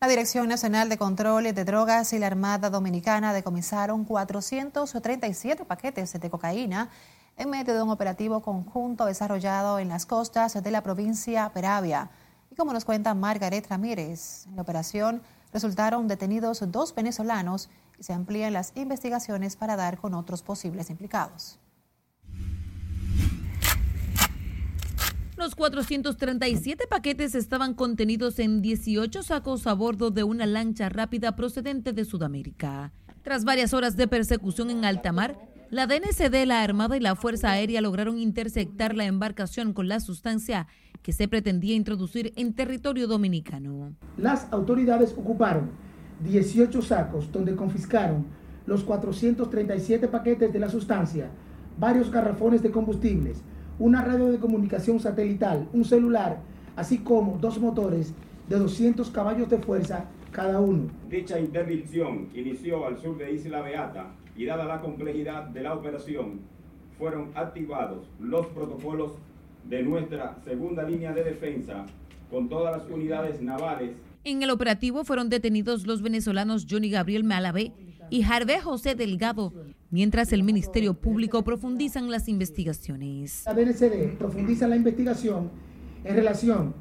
[0.00, 6.28] La Dirección Nacional de Control de Drogas y la Armada Dominicana decomisaron 437 paquetes de
[6.28, 6.90] cocaína
[7.36, 12.10] en medio de un operativo conjunto desarrollado en las costas de la provincia Peravia.
[12.50, 18.12] Y como nos cuenta Margaret Ramírez, en la operación resultaron detenidos dos venezolanos y se
[18.12, 21.58] amplían las investigaciones para dar con otros posibles implicados.
[25.36, 31.92] Los 437 paquetes estaban contenidos en 18 sacos a bordo de una lancha rápida procedente
[31.92, 32.92] de Sudamérica.
[33.22, 35.36] Tras varias horas de persecución en alta mar,
[35.74, 40.68] la DNCD, la Armada y la Fuerza Aérea lograron interceptar la embarcación con la sustancia
[41.02, 43.92] que se pretendía introducir en territorio dominicano.
[44.16, 45.70] Las autoridades ocuparon
[46.22, 48.24] 18 sacos donde confiscaron
[48.66, 51.28] los 437 paquetes de la sustancia,
[51.76, 53.42] varios garrafones de combustibles,
[53.80, 56.38] una radio de comunicación satelital, un celular,
[56.76, 58.14] así como dos motores
[58.48, 60.84] de 200 caballos de fuerza cada uno.
[61.10, 66.40] Dicha interdicción inició al sur de Isla Beata y dada la complejidad de la operación,
[66.98, 69.12] fueron activados los protocolos
[69.68, 71.86] de nuestra segunda línea de defensa
[72.30, 73.92] con todas las unidades navales.
[74.24, 77.72] En el operativo fueron detenidos los venezolanos Johnny Gabriel Malavé
[78.10, 79.52] y Jarvé José Delgado,
[79.90, 83.44] mientras el Ministerio Público profundizan las investigaciones.
[83.46, 85.50] La DNCD profundiza la investigación
[86.04, 86.74] en relación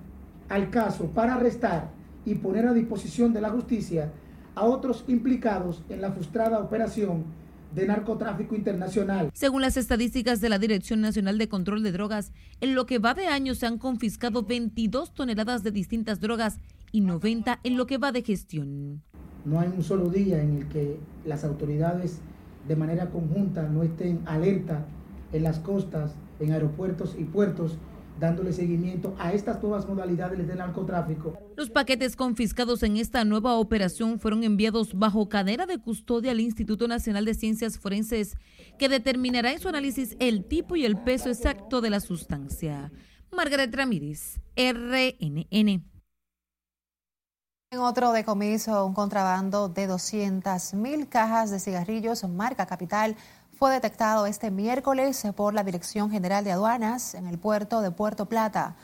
[0.50, 1.92] al caso para arrestar
[2.26, 4.12] y poner a disposición de la justicia
[4.56, 7.26] a otros implicados en la frustrada operación
[7.74, 9.32] de narcotráfico internacional.
[9.34, 12.32] Según las estadísticas de la Dirección Nacional de Control de Drogas,
[12.62, 16.60] en lo que va de año se han confiscado 22 toneladas de distintas drogas
[16.92, 19.02] y 90 en lo que va de gestión.
[19.46, 22.20] No hay un solo día en el que las autoridades
[22.68, 24.86] de manera conjunta no estén alerta
[25.34, 27.78] en las costas, en aeropuertos y puertos
[28.24, 31.38] dándole seguimiento a estas nuevas modalidades del narcotráfico.
[31.58, 36.88] Los paquetes confiscados en esta nueva operación fueron enviados bajo cadena de custodia al Instituto
[36.88, 38.38] Nacional de Ciencias Forenses,
[38.80, 42.94] que determinará en su análisis el tipo y el peso exacto de la sustancia.
[43.30, 45.84] Margaret Ramírez, RNN.
[47.72, 53.18] En otro decomiso, un contrabando de 200 mil cajas de cigarrillos marca capital
[53.64, 58.26] fue detectado este miércoles por la Dirección General de Aduanas en el puerto de Puerto
[58.26, 58.76] Plata.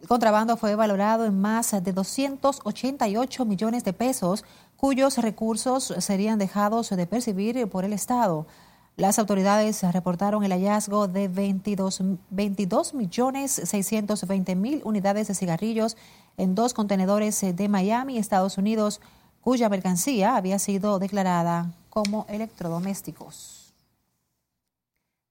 [0.00, 4.44] El contrabando fue valorado en más de 288 millones de pesos,
[4.76, 8.48] cuyos recursos serían dejados de percibir por el Estado.
[8.96, 15.96] Las autoridades reportaron el hallazgo de 22, 22 millones 620 mil unidades de cigarrillos
[16.36, 19.00] en dos contenedores de Miami, Estados Unidos,
[19.40, 23.63] cuya mercancía había sido declarada como electrodomésticos.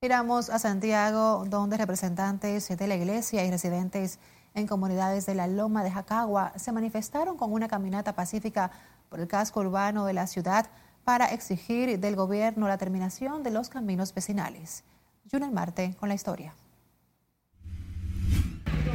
[0.04, 4.20] Miramos a Santiago, donde representantes de la iglesia y residentes
[4.54, 8.70] en comunidades de la Loma de Jacagua se manifestaron con una caminata pacífica
[9.08, 10.66] por el casco urbano de la ciudad
[11.06, 14.84] para exigir del gobierno la terminación de los caminos vecinales.
[15.32, 16.54] Junel Marte con la historia.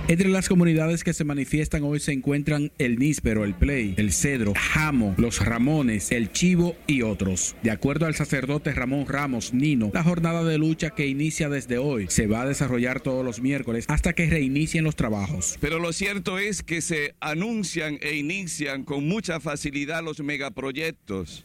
[0.09, 4.55] Entre las comunidades que se manifiestan hoy se encuentran el Níspero, el Play, el Cedro,
[4.57, 7.55] Jamo, los Ramones, el Chivo y otros.
[7.63, 12.07] De acuerdo al sacerdote Ramón Ramos Nino, la jornada de lucha que inicia desde hoy
[12.09, 15.59] se va a desarrollar todos los miércoles hasta que reinicien los trabajos.
[15.61, 21.45] Pero lo cierto es que se anuncian e inician con mucha facilidad los megaproyectos,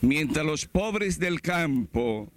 [0.00, 2.32] mientras los pobres del campo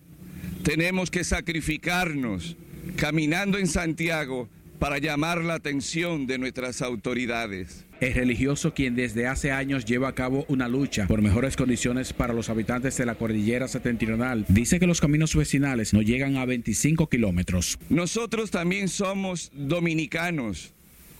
[0.63, 2.57] tenemos que sacrificarnos
[2.97, 4.49] caminando en Santiago
[4.83, 7.85] para llamar la atención de nuestras autoridades.
[8.01, 12.33] El religioso quien desde hace años lleva a cabo una lucha por mejores condiciones para
[12.33, 17.07] los habitantes de la cordillera septentrional dice que los caminos vecinales no llegan a 25
[17.07, 17.79] kilómetros.
[17.87, 20.73] Nosotros también somos dominicanos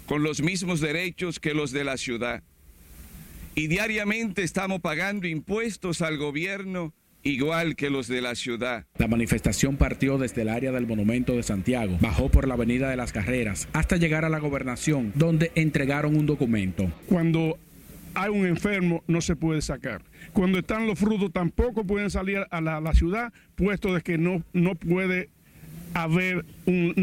[0.07, 2.43] con los mismos derechos que los de la ciudad
[3.55, 8.85] y diariamente estamos pagando impuestos al gobierno igual que los de la ciudad.
[8.97, 12.97] La manifestación partió desde el área del Monumento de Santiago, bajó por la Avenida de
[12.97, 16.91] las Carreras hasta llegar a la gobernación, donde entregaron un documento.
[17.07, 17.57] Cuando
[18.15, 20.03] hay un enfermo no se puede sacar.
[20.33, 24.75] Cuando están los frutos tampoco pueden salir a la, ciudad, puesto de que no, no
[24.75, 25.29] puede
[25.93, 26.93] haber un,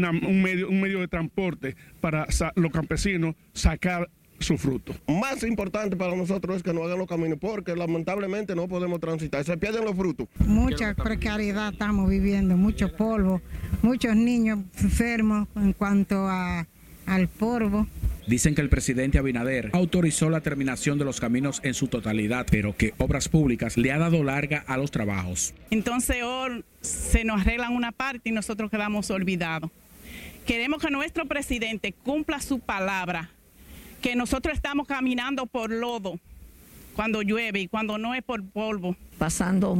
[0.43, 4.09] medio, un medio de transporte para los campesinos sacar
[4.41, 4.93] su fruto.
[5.07, 9.43] Más importante para nosotros es que no hagan los caminos, porque lamentablemente no podemos transitar,
[9.43, 10.27] se pierden los frutos.
[10.45, 13.41] Mucha precariedad estamos viviendo, mucho polvo,
[13.81, 16.67] muchos niños enfermos en cuanto a,
[17.05, 17.87] al polvo.
[18.27, 22.77] Dicen que el presidente Abinader autorizó la terminación de los caminos en su totalidad, pero
[22.77, 25.53] que Obras Públicas le ha dado larga a los trabajos.
[25.71, 29.71] Entonces hoy se nos arreglan una parte y nosotros quedamos olvidados.
[30.45, 33.31] Queremos que nuestro presidente cumpla su palabra
[34.01, 36.19] que nosotros estamos caminando por lodo
[36.95, 38.95] cuando llueve y cuando no es por polvo.
[39.17, 39.77] Pasando,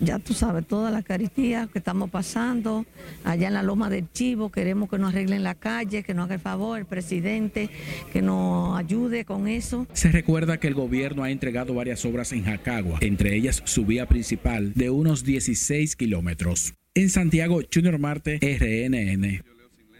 [0.00, 2.86] ya tú sabes, toda la caristía que estamos pasando,
[3.24, 6.34] allá en la Loma del Chivo, queremos que nos arreglen la calle, que nos haga
[6.34, 7.68] el favor el presidente,
[8.12, 9.86] que nos ayude con eso.
[9.92, 14.06] Se recuerda que el gobierno ha entregado varias obras en Jacagua, entre ellas su vía
[14.06, 16.74] principal de unos 16 kilómetros.
[16.94, 19.53] En Santiago, Junior Marte, RNN.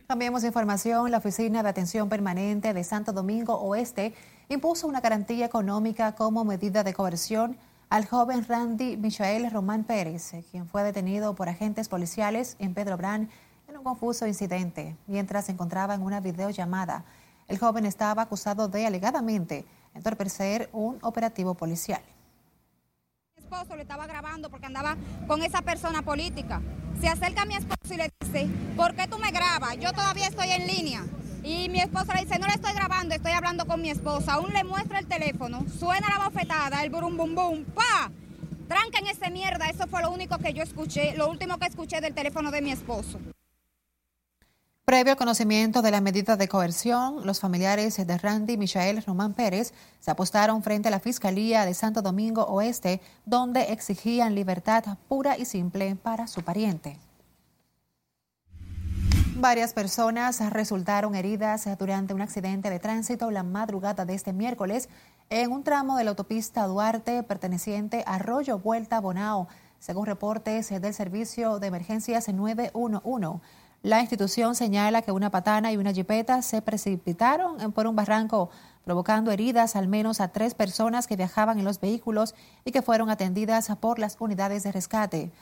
[0.06, 1.10] Cambiemos información.
[1.10, 4.12] La Oficina de Atención Permanente de Santo Domingo Oeste
[4.50, 7.56] impuso una garantía económica como medida de coerción
[7.88, 13.30] al joven Randy Michael Román Pérez, quien fue detenido por agentes policiales en Pedro Brán
[13.66, 17.06] en un confuso incidente mientras se encontraba en una videollamada.
[17.48, 19.64] El joven estaba acusado de alegadamente
[19.94, 22.02] entorpecer un operativo policial
[23.54, 24.96] esposo le estaba grabando porque andaba
[25.28, 26.60] con esa persona política.
[27.00, 29.78] Se acerca a mi esposo y le dice, ¿por qué tú me grabas?
[29.78, 31.04] Yo todavía estoy en línea.
[31.42, 34.34] Y mi esposa le dice, no le estoy grabando, estoy hablando con mi esposa.
[34.34, 38.10] Aún le muestra el teléfono, suena la bofetada, el burum bum bum, pa.
[38.66, 42.14] Tranquen ese mierda, eso fue lo único que yo escuché, lo último que escuché del
[42.14, 43.20] teléfono de mi esposo.
[44.84, 49.72] Previo al conocimiento de la medida de coerción, los familiares de Randy Michael Román Pérez
[49.98, 55.46] se apostaron frente a la Fiscalía de Santo Domingo Oeste, donde exigían libertad pura y
[55.46, 56.98] simple para su pariente.
[59.36, 64.90] Varias personas resultaron heridas durante un accidente de tránsito la madrugada de este miércoles
[65.30, 70.92] en un tramo de la autopista Duarte perteneciente a Arroyo Vuelta Bonao, según reportes del
[70.92, 73.40] Servicio de Emergencias 911.
[73.84, 78.48] La institución señala que una patana y una jipeta se precipitaron por un barranco,
[78.82, 83.10] provocando heridas al menos a tres personas que viajaban en los vehículos y que fueron
[83.10, 85.32] atendidas por las unidades de rescate.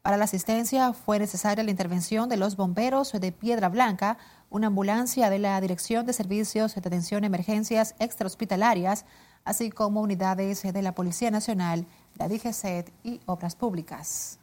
[0.00, 4.16] Para la asistencia fue necesaria la intervención de los bomberos de Piedra Blanca,
[4.48, 9.04] una ambulancia de la Dirección de Servicios de Atención Emergencias Extrahospitalarias,
[9.44, 11.84] así como unidades de la Policía Nacional,
[12.16, 14.39] la DGCET y Obras Públicas.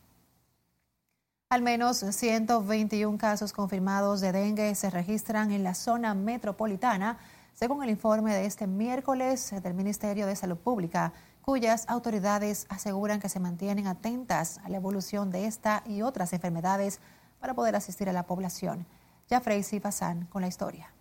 [1.49, 7.19] Al menos 121 casos confirmados de dengue se registran en la zona metropolitana,
[7.53, 13.29] según el informe de este miércoles del Ministerio de Salud Pública, cuyas autoridades aseguran que
[13.29, 16.99] se mantienen atentas a la evolución de esta y otras enfermedades
[17.39, 18.85] para poder asistir a la población.
[19.29, 20.91] Ya Freisy pasan con la historia.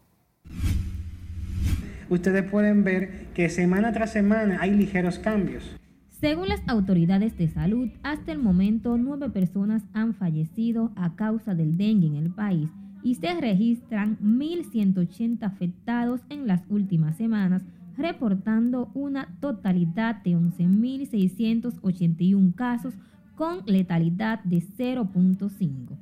[2.08, 5.76] Ustedes pueden ver que semana tras semana hay ligeros cambios.
[6.20, 11.76] Según las autoridades de salud, hasta el momento nueve personas han fallecido a causa del
[11.76, 12.70] dengue en el país
[13.02, 17.60] y se registran 1.180 afectados en las últimas semanas,
[17.98, 22.94] reportando una totalidad de 11.681 casos
[23.34, 25.98] con letalidad de 0.5.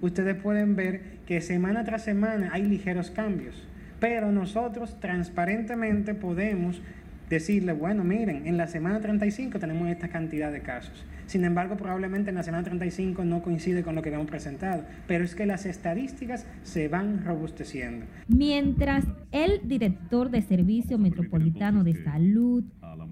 [0.00, 3.62] Ustedes pueden ver que semana tras semana hay ligeros cambios,
[4.00, 6.80] pero nosotros transparentemente podemos
[7.32, 11.04] decirle, bueno, miren, en la semana 35 tenemos esta cantidad de casos.
[11.32, 15.24] Sin embargo, probablemente en la semana 35 no coincide con lo que habíamos presentado, pero
[15.24, 18.04] es que las estadísticas se van robusteciendo.
[18.28, 22.64] Mientras el director de Servicio Metropolitano de Salud,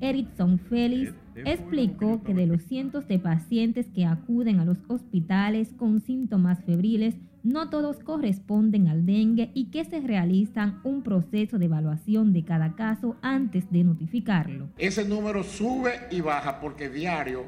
[0.02, 6.02] Erickson Félix, explicó que de los cientos de pacientes que acuden a los hospitales con
[6.02, 12.34] síntomas febriles, no todos corresponden al dengue y que se realizan un proceso de evaluación
[12.34, 14.68] de cada caso antes de notificarlo.
[14.76, 17.44] Ese número sube y baja porque diario,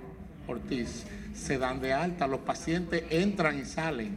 [0.53, 4.17] Ortiz, se dan de alta, los pacientes entran y salen.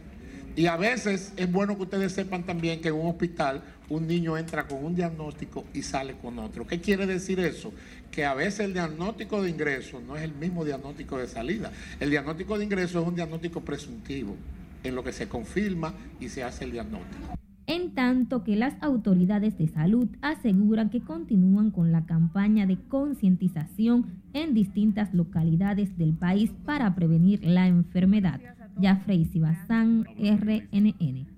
[0.56, 4.38] Y a veces es bueno que ustedes sepan también que en un hospital un niño
[4.38, 6.66] entra con un diagnóstico y sale con otro.
[6.66, 7.72] ¿Qué quiere decir eso?
[8.10, 11.70] Que a veces el diagnóstico de ingreso no es el mismo diagnóstico de salida.
[12.00, 14.34] El diagnóstico de ingreso es un diagnóstico presuntivo
[14.82, 17.45] en lo que se confirma y se hace el diagnóstico.
[17.68, 24.22] En tanto que las autoridades de salud aseguran que continúan con la campaña de concientización
[24.32, 28.40] en distintas localidades del país para prevenir la enfermedad.
[28.80, 31.36] Jafrey Sibazán, RNN.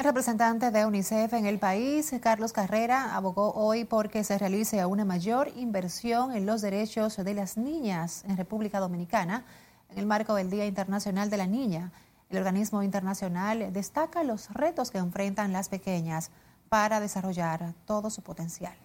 [0.00, 5.04] El representante de UNICEF en el país, Carlos Carrera, abogó hoy porque se realice una
[5.04, 9.44] mayor inversión en los derechos de las niñas en República Dominicana
[9.90, 11.92] en el marco del Día Internacional de la Niña.
[12.30, 16.30] El organismo internacional destaca los retos que enfrentan las pequeñas
[16.68, 18.76] para desarrollar todo su potencial.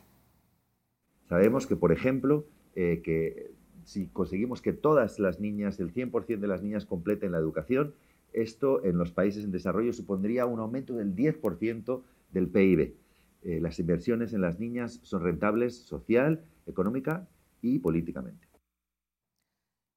[1.28, 3.52] Sabemos que, por ejemplo, eh, que
[3.84, 7.94] si conseguimos que todas las niñas, el 100% de las niñas completen la educación,
[8.32, 12.96] esto en los países en desarrollo supondría un aumento del 10% del PIB.
[13.44, 17.28] Eh, las inversiones en las niñas son rentables social, económica
[17.62, 18.53] y políticamente.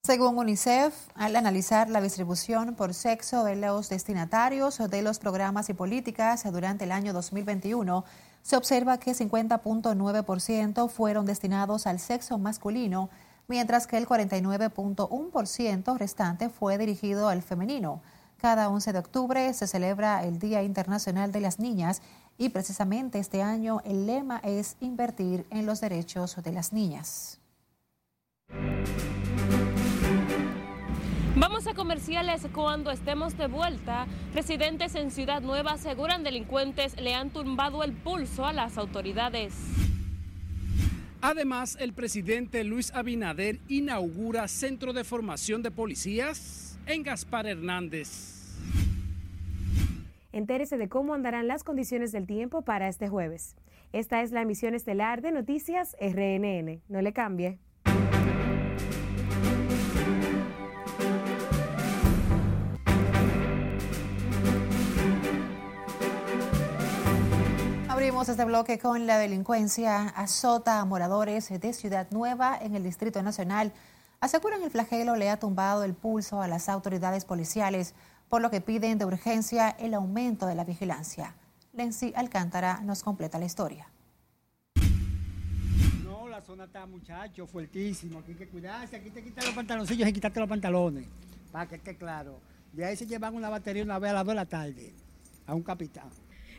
[0.06, 5.74] Según UNICEF, al analizar la distribución por sexo de los destinatarios de los programas y
[5.74, 8.04] políticas durante el año 2021,
[8.40, 13.10] se observa que 50.9% fueron destinados al sexo masculino,
[13.48, 18.00] mientras que el 49.1% restante fue dirigido al femenino.
[18.36, 22.00] Cada 11 de octubre se celebra el Día Internacional de las Niñas
[22.38, 27.40] y precisamente este año el lema es invertir en los derechos de las niñas.
[31.38, 34.06] Vamos a comerciales cuando estemos de vuelta.
[34.34, 39.52] Residentes en Ciudad Nueva aseguran delincuentes le han tumbado el pulso a las autoridades.
[41.20, 48.56] Además, el presidente Luis Abinader inaugura centro de formación de policías en Gaspar Hernández.
[50.32, 53.56] Entérese de cómo andarán las condiciones del tiempo para este jueves.
[53.92, 56.80] Esta es la emisión estelar de Noticias RNN.
[56.88, 57.58] No le cambie.
[68.06, 73.20] Abrimos este bloque con la delincuencia azota a moradores de Ciudad Nueva en el Distrito
[73.20, 73.72] Nacional.
[74.20, 77.96] Aseguran el flagelo le ha tumbado el pulso a las autoridades policiales,
[78.28, 81.34] por lo que piden de urgencia el aumento de la vigilancia.
[81.72, 83.88] Lenzi Alcántara nos completa la historia.
[86.04, 88.20] No, la zona está, muchacho, fuertísimo.
[88.20, 88.94] Aquí hay que cuidarse.
[88.94, 91.08] Aquí te quitan los pantaloncillos y quitarte los pantalones.
[91.50, 92.38] Para que esté claro.
[92.72, 94.94] De ahí se llevan una batería una vez a las 2 de la tarde
[95.44, 96.08] a un capitán.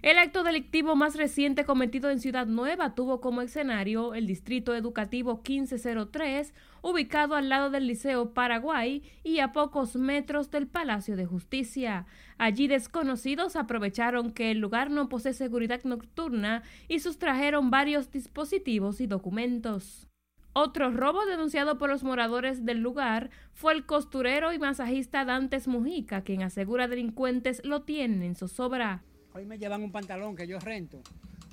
[0.03, 5.41] El acto delictivo más reciente cometido en Ciudad Nueva tuvo como escenario el Distrito Educativo
[5.47, 12.05] 1503, ubicado al lado del Liceo Paraguay y a pocos metros del Palacio de Justicia.
[12.37, 19.07] Allí desconocidos aprovecharon que el lugar no posee seguridad nocturna y sustrajeron varios dispositivos y
[19.07, 20.07] documentos.
[20.53, 26.21] Otro robo denunciado por los moradores del lugar fue el costurero y masajista Dantes Mujica,
[26.21, 29.03] quien asegura delincuentes lo tienen en zozobra.
[29.38, 30.99] Hoy me llevan un pantalón que yo rento.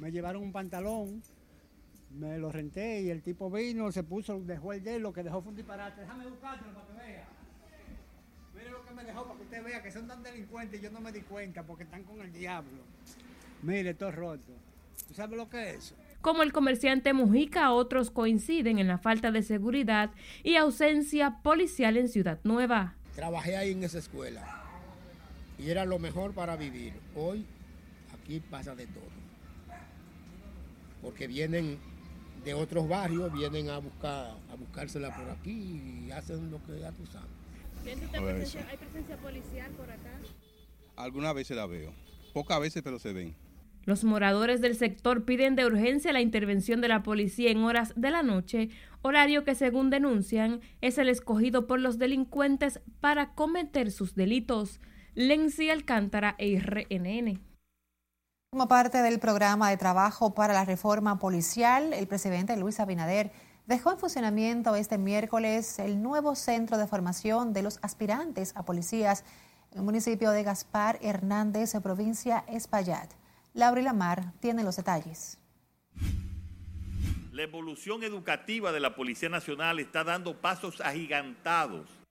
[0.01, 1.23] Me llevaron un pantalón,
[2.19, 5.43] me lo renté y el tipo vino, se puso, dejó el de lo que dejó
[5.43, 6.01] fue un disparate.
[6.01, 7.29] Déjame buscártelo para que vea.
[8.57, 10.91] Mire lo que me dejó para que usted vea que son tan delincuentes y yo
[10.91, 12.85] no me di cuenta porque están con el diablo.
[13.61, 14.55] Mire, todo roto.
[15.07, 15.95] ¿Tú sabes lo que es eso?
[16.23, 20.11] Como el comerciante Mujica, otros coinciden en la falta de seguridad
[20.43, 22.95] y ausencia policial en Ciudad Nueva.
[23.15, 24.63] Trabajé ahí en esa escuela
[25.59, 26.95] y era lo mejor para vivir.
[27.15, 27.45] Hoy
[28.25, 29.05] aquí pasa de todo.
[31.03, 31.79] Porque vienen
[32.45, 36.91] de otros barrios, vienen a buscar a buscársela por aquí y hacen lo que ya
[36.93, 37.29] tú sabes.
[37.85, 40.19] ¿Hay presencia policial por acá?
[40.97, 41.93] Algunas veces la veo.
[42.33, 43.35] Pocas veces, pero se ven.
[43.85, 48.11] Los moradores del sector piden de urgencia la intervención de la policía en horas de
[48.11, 48.71] la noche,
[49.03, 54.81] horario que según denuncian es el escogido por los delincuentes para cometer sus delitos.
[55.15, 57.54] Lenzi Alcántara, RNN.
[58.55, 63.33] Como parte del programa de trabajo para la reforma policial, el presidente Luis Abinader
[63.67, 69.25] dejó en funcionamiento este miércoles el nuevo centro de formación de los aspirantes a policías
[69.73, 73.11] en el municipio de Gaspar Hernández, provincia Espaillat.
[73.55, 75.37] Laura Lamar tiene los detalles.
[77.33, 82.04] La evolución educativa de la Policía Nacional está dando pasos agigantados.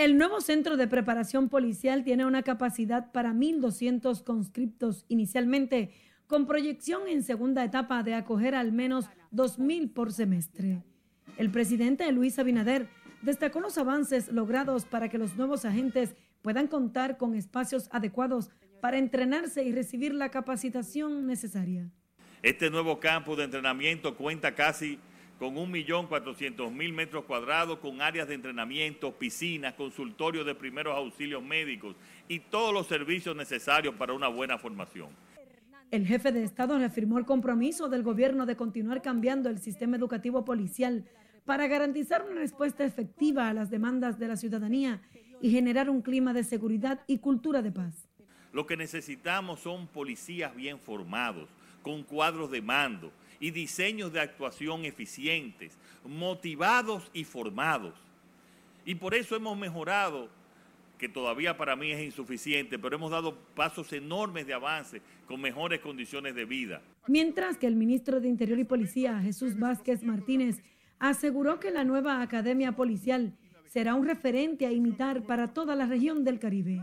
[0.00, 5.92] El nuevo centro de preparación policial tiene una capacidad para 1.200 conscriptos inicialmente,
[6.26, 10.82] con proyección en segunda etapa de acoger al menos 2.000 por semestre.
[11.36, 12.88] El presidente Luis Abinader
[13.20, 18.48] destacó los avances logrados para que los nuevos agentes puedan contar con espacios adecuados
[18.80, 21.90] para entrenarse y recibir la capacitación necesaria.
[22.42, 24.98] Este nuevo campo de entrenamiento cuenta casi
[25.40, 31.96] con 1.400.000 metros cuadrados, con áreas de entrenamiento, piscinas, consultorios de primeros auxilios médicos
[32.28, 35.08] y todos los servicios necesarios para una buena formación.
[35.90, 40.44] El jefe de Estado reafirmó el compromiso del gobierno de continuar cambiando el sistema educativo
[40.44, 41.06] policial
[41.46, 45.00] para garantizar una respuesta efectiva a las demandas de la ciudadanía
[45.40, 48.10] y generar un clima de seguridad y cultura de paz.
[48.52, 51.48] Lo que necesitamos son policías bien formados,
[51.82, 53.10] con cuadros de mando
[53.40, 57.94] y diseños de actuación eficientes, motivados y formados.
[58.84, 60.28] Y por eso hemos mejorado,
[60.98, 65.80] que todavía para mí es insuficiente, pero hemos dado pasos enormes de avance con mejores
[65.80, 66.82] condiciones de vida.
[67.06, 70.62] Mientras que el ministro de Interior y Policía, Jesús Vázquez Martínez,
[70.98, 73.32] aseguró que la nueva Academia Policial
[73.66, 76.82] será un referente a imitar para toda la región del Caribe.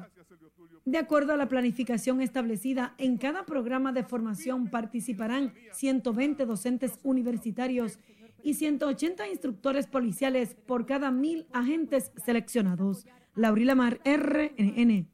[0.88, 8.00] De acuerdo a la planificación establecida, en cada programa de formación participarán 120 docentes universitarios
[8.42, 13.06] y 180 instructores policiales por cada mil agentes seleccionados.
[13.36, 15.10] Laurila Mar, RNN.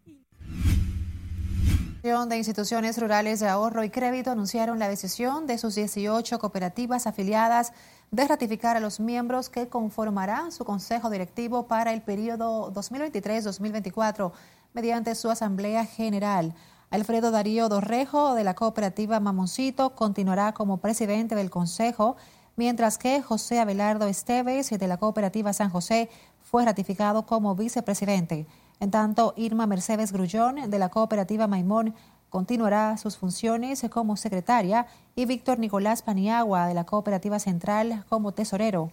[2.04, 7.74] de instituciones rurales de ahorro y crédito anunciaron la decisión de sus 18 cooperativas afiliadas
[8.12, 14.34] de ratificar a los miembros que conformarán su consejo directivo para el periodo 2023-2024
[14.74, 16.54] mediante su Asamblea General.
[16.90, 22.18] Alfredo Darío Dorrejo de la cooperativa Mamoncito continuará como presidente del Consejo,
[22.56, 26.10] mientras que José Abelardo Esteves de la cooperativa San José
[26.42, 28.46] fue ratificado como vicepresidente.
[28.80, 31.96] En tanto, Irma Mercedes Grullón de la cooperativa Maimón
[32.30, 38.92] continuará sus funciones como secretaria y Víctor Nicolás Paniagua de la cooperativa Central como tesorero.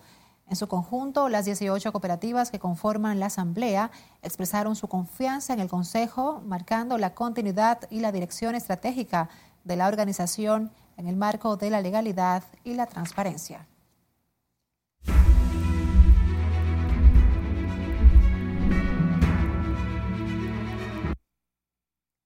[0.50, 5.68] En su conjunto, las 18 cooperativas que conforman la Asamblea expresaron su confianza en el
[5.68, 9.28] Consejo, marcando la continuidad y la dirección estratégica
[9.62, 13.68] de la organización en el marco de la legalidad y la transparencia.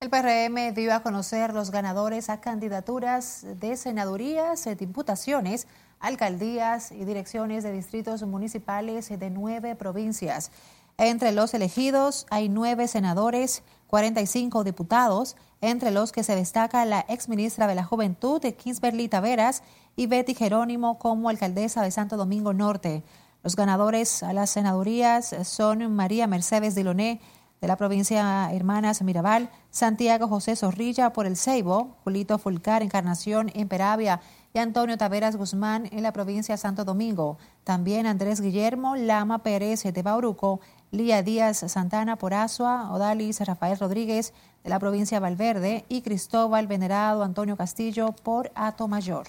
[0.01, 5.67] El PRM dio a conocer los ganadores a candidaturas de senadurías, diputaciones,
[6.05, 10.51] alcaldías y direcciones de distritos municipales de nueve provincias.
[10.99, 17.67] Entre los elegidos hay nueve senadores, 45 diputados, entre los que se destaca la exministra
[17.67, 19.63] de la Juventud, Kingsberly Taveras,
[19.97, 23.03] y Betty Jerónimo como alcaldesa de Santo Domingo Norte.
[23.43, 27.23] Los ganadores a las senadurías son María Mercedes Diloné,
[27.63, 34.21] de la provincia Hermanas Mirabal, Santiago José Zorrilla por el Ceibo, Julito Fulcar Encarnación Imperavia
[34.57, 37.39] y Antonio Taveras Guzmán en la provincia Santo Domingo.
[37.65, 40.61] También Andrés Guillermo Lama Pérez de Bauruco,
[40.93, 44.33] Lía Díaz Santana por Asua, Odalis Rafael Rodríguez
[44.63, 49.27] de la provincia Valverde y Cristóbal Venerado Antonio Castillo por Ato Mayor.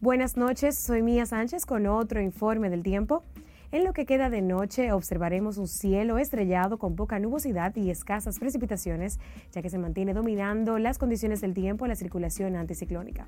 [0.00, 3.22] Buenas noches, soy Mía Sánchez con otro informe del tiempo.
[3.72, 8.38] En lo que queda de noche observaremos un cielo estrellado con poca nubosidad y escasas
[8.38, 9.18] precipitaciones,
[9.50, 13.26] ya que se mantiene dominando las condiciones del tiempo la circulación anticiclónica.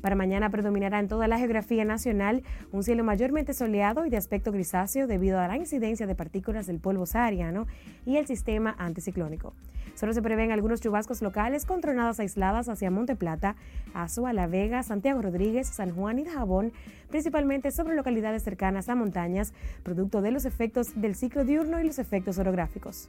[0.00, 4.52] Para mañana predominará en toda la geografía nacional un cielo mayormente soleado y de aspecto
[4.52, 7.66] grisáceo debido a la incidencia de partículas del polvo sahariano
[8.06, 9.54] y el sistema anticiclónico.
[9.94, 13.56] Solo se prevén algunos chubascos locales con tronadas aisladas hacia Monte Plata,
[13.94, 16.72] Azua, La Vega, Santiago Rodríguez, San Juan y Jabón,
[17.08, 21.98] principalmente sobre localidades cercanas a montañas, producto de los efectos del ciclo diurno y los
[21.98, 23.08] efectos orográficos.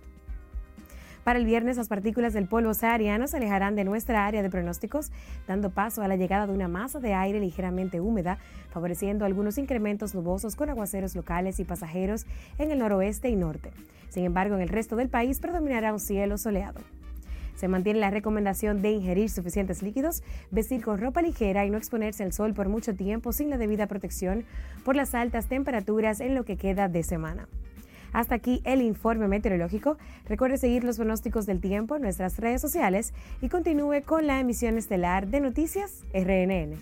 [1.24, 5.12] Para el viernes, las partículas del polvo sahariano se alejarán de nuestra área de pronósticos,
[5.48, 8.40] dando paso a la llegada de una masa de aire ligeramente húmeda,
[8.72, 12.26] favoreciendo algunos incrementos nubosos con aguaceros locales y pasajeros
[12.58, 13.72] en el noroeste y norte.
[14.10, 16.82] Sin embargo, en el resto del país predominará un cielo soleado.
[17.56, 22.24] Se mantiene la recomendación de ingerir suficientes líquidos, vestir con ropa ligera y no exponerse
[22.24, 24.46] al sol por mucho tiempo sin la debida protección
[24.84, 27.48] por las altas temperaturas en lo que queda de semana.
[28.14, 29.98] Hasta aquí el informe meteorológico.
[30.28, 34.78] Recuerde seguir los pronósticos del tiempo en nuestras redes sociales y continúe con la emisión
[34.78, 36.76] estelar de Noticias RNN.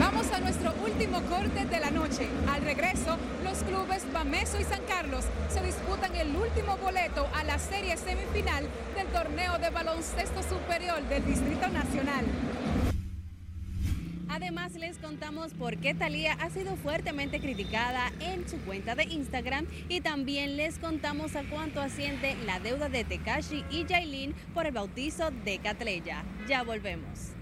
[0.00, 2.28] Vamos a nuestro último corte de la noche.
[2.52, 7.58] Al regreso, los clubes Bameso y San Carlos se disputan el último boleto a la
[7.58, 8.64] serie semifinal
[8.96, 12.24] del torneo de baloncesto superior del Distrito Nacional.
[14.28, 19.66] Además, les contamos por qué Talía ha sido fuertemente criticada en su cuenta de Instagram
[19.88, 24.72] y también les contamos a cuánto asciende la deuda de Tekashi y Jailin por el
[24.72, 26.24] bautizo de Catleya.
[26.48, 27.32] Ya volvemos.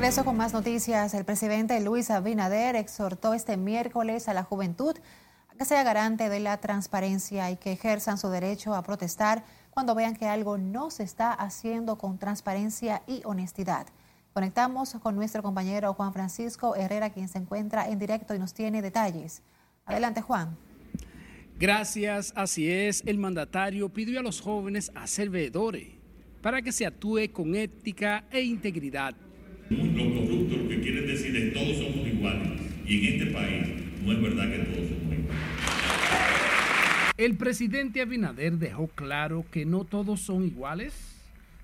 [0.00, 4.96] Regreso con más noticias, el presidente Luis Abinader exhortó este miércoles a la juventud
[5.50, 9.94] a que sea garante de la transparencia y que ejerzan su derecho a protestar cuando
[9.94, 13.88] vean que algo no se está haciendo con transparencia y honestidad.
[14.32, 18.80] Conectamos con nuestro compañero Juan Francisco Herrera, quien se encuentra en directo y nos tiene
[18.80, 19.42] detalles.
[19.84, 20.56] Adelante, Juan.
[21.58, 23.02] Gracias, así es.
[23.04, 25.88] El mandatario pidió a los jóvenes a ser veedores
[26.40, 29.14] para que se actúe con ética e integridad.
[29.70, 32.60] Los corruptos lo que quieren decir es todos somos iguales.
[32.86, 33.68] Y en este país
[34.04, 35.36] no es verdad que todos somos iguales.
[37.16, 40.94] El presidente Abinader dejó claro que no todos son iguales,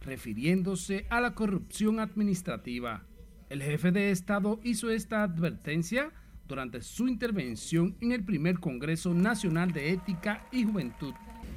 [0.05, 3.03] refiriéndose a la corrupción administrativa.
[3.51, 6.13] El jefe de Estado hizo esta advertencia
[6.47, 11.15] durante su intervención en el primer Congreso Nacional de Ética y Juventud.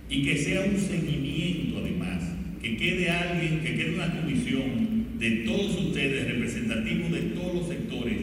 [0.09, 2.23] Y que sea un seguimiento además,
[2.61, 8.17] que quede alguien, que quede una comisión de todos ustedes, representativos de todos los sectores,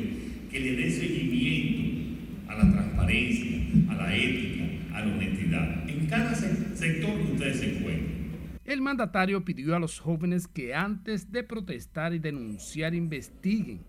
[0.50, 2.16] que le dé seguimiento
[2.48, 3.56] a la transparencia,
[3.88, 4.64] a la ética,
[4.94, 8.16] a la honestidad, en cada se- sector que ustedes se encuentren.
[8.64, 13.80] El mandatario pidió a los jóvenes que antes de protestar y denunciar investiguen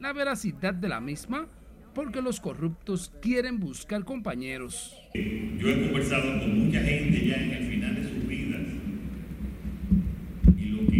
[0.00, 1.48] la veracidad de la misma
[1.94, 4.96] porque los corruptos quieren buscar compañeros.
[5.14, 8.62] Yo he conversado con mucha gente ya en el final de sus vidas
[10.58, 10.98] y lo que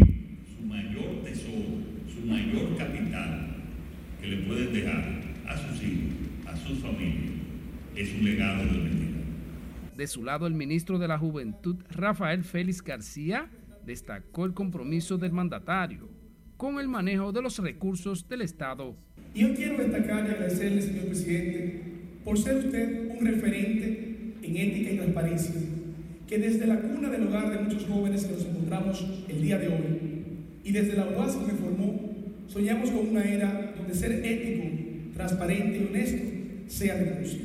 [0.54, 1.78] su mayor tesoro,
[2.12, 3.56] su mayor capital
[4.20, 4.36] que le
[4.72, 5.04] pueden dejar
[5.46, 6.12] a sus hijos,
[6.46, 7.32] a sus familias,
[7.94, 9.22] es un legado de honestidad.
[9.96, 13.50] De su lado, el ministro de la Juventud, Rafael Félix García,
[13.84, 16.08] destacó el compromiso del mandatario
[16.56, 18.94] con el manejo de los recursos del Estado.
[19.34, 21.82] Yo quiero destacar y agradecerle, señor presidente,
[22.24, 25.54] por ser usted un referente en ética y transparencia,
[26.28, 29.68] que desde la cuna del hogar de muchos jóvenes que nos encontramos el día de
[29.68, 29.98] hoy
[30.64, 32.00] y desde la UAS que me formó,
[32.46, 36.22] soñamos con una era donde ser ético, transparente y honesto
[36.68, 37.44] sea reconocido.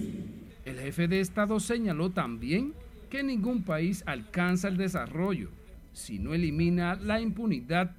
[0.66, 2.74] El jefe de Estado señaló también
[3.10, 5.50] que ningún país alcanza el desarrollo
[5.94, 7.96] si no elimina la impunidad,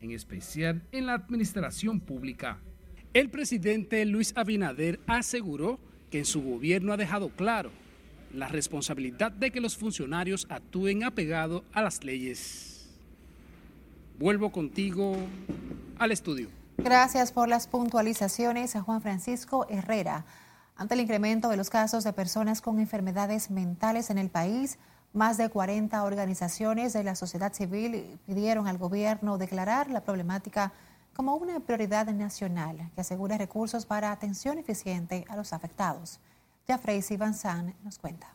[0.00, 2.58] en especial en la administración pública.
[3.12, 5.78] El presidente Luis Abinader aseguró
[6.10, 7.70] que en su gobierno ha dejado claro
[8.34, 12.90] la responsabilidad de que los funcionarios actúen apegado a las leyes.
[14.18, 15.16] Vuelvo contigo
[15.98, 16.61] al estudio.
[16.78, 20.24] Gracias por las puntualizaciones a Juan Francisco Herrera.
[20.76, 24.78] Ante el incremento de los casos de personas con enfermedades mentales en el país,
[25.12, 30.72] más de 40 organizaciones de la sociedad civil pidieron al gobierno declarar la problemática
[31.14, 36.20] como una prioridad nacional que asegure recursos para atención eficiente a los afectados.
[36.80, 37.34] Freisy Van
[37.84, 38.34] nos cuenta.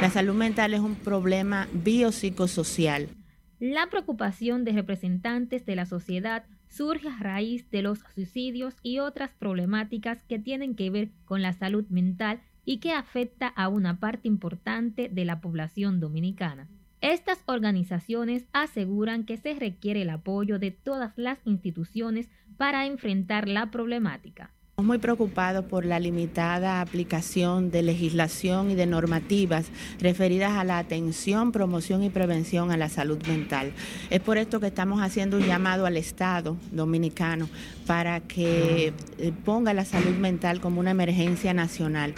[0.00, 3.19] La salud mental es un problema biopsicosocial.
[3.60, 9.32] La preocupación de representantes de la sociedad surge a raíz de los suicidios y otras
[9.38, 14.28] problemáticas que tienen que ver con la salud mental y que afecta a una parte
[14.28, 16.68] importante de la población dominicana.
[17.02, 23.70] Estas organizaciones aseguran que se requiere el apoyo de todas las instituciones para enfrentar la
[23.70, 24.54] problemática.
[24.82, 29.66] Muy preocupados por la limitada aplicación de legislación y de normativas
[30.00, 33.72] referidas a la atención, promoción y prevención a la salud mental.
[34.10, 37.48] Es por esto que estamos haciendo un llamado al Estado dominicano
[37.86, 42.14] para que eh, ponga la salud mental como una emergencia nacional,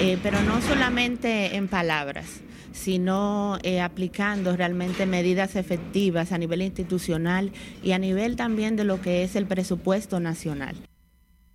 [0.00, 2.42] Eh, pero no solamente en palabras
[2.72, 7.52] sino eh, aplicando realmente medidas efectivas a nivel institucional
[7.84, 10.74] y a nivel también de lo que es el presupuesto nacional.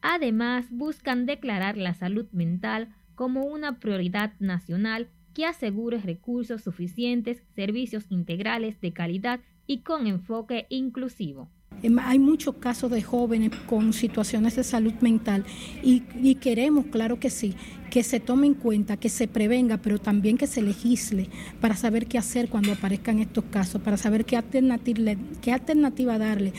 [0.02, 8.06] Además, buscan declarar la salud mental como una prioridad nacional que asegure recursos suficientes, servicios
[8.10, 11.50] integrales de calidad y con enfoque inclusivo.
[11.84, 15.46] Em, hay muchos casos de jóvenes con situaciones de salud mental
[15.84, 17.56] y, y queremos, claro que sí,
[17.90, 21.30] que se tome en cuenta, que se prevenga, pero también que se legisle
[21.62, 26.54] para saber qué hacer cuando aparezcan estos casos, para saber qué alternativa, qué alternativa darle.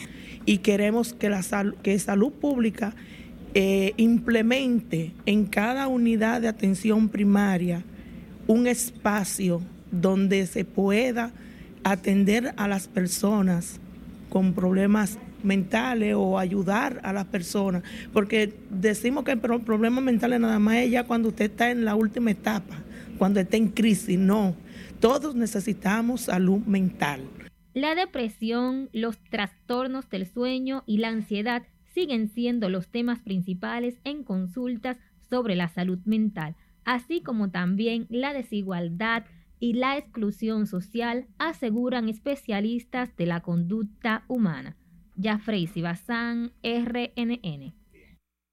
[0.45, 1.41] Y queremos que, la
[1.83, 2.95] que salud pública
[3.53, 7.83] eh, implemente en cada unidad de atención primaria
[8.47, 11.31] un espacio donde se pueda
[11.83, 13.79] atender a las personas
[14.29, 17.83] con problemas mentales o ayudar a las personas,
[18.13, 21.95] porque decimos que el problema mental nada más es ya cuando usted está en la
[21.95, 22.77] última etapa,
[23.17, 24.55] cuando está en crisis, no,
[24.99, 27.21] todos necesitamos salud mental.
[27.73, 34.23] La depresión, los trastornos del sueño y la ansiedad siguen siendo los temas principales en
[34.23, 34.97] consultas
[35.29, 39.25] sobre la salud mental, así como también la desigualdad
[39.59, 44.75] y la exclusión social, aseguran especialistas de la conducta humana.
[45.21, 47.73] Jafrey Sibazán, RNN.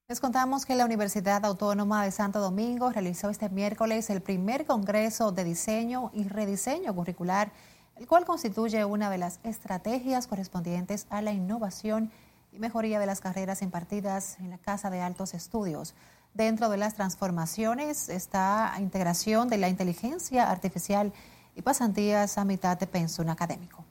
[0.09, 5.33] Les contamos que la Universidad Autónoma de Santo Domingo realizó este miércoles el primer Congreso
[5.33, 7.53] de Diseño y Rediseño Curricular,
[7.97, 12.11] el cual constituye una de las estrategias correspondientes a la innovación
[12.53, 15.95] mejoría de las carreras impartidas en la Casa de Altos Estudios.
[16.35, 21.13] Dentro de las transformaciones está integración de la inteligencia artificial
[21.55, 23.85] y pasantías a mitad de pensum académico.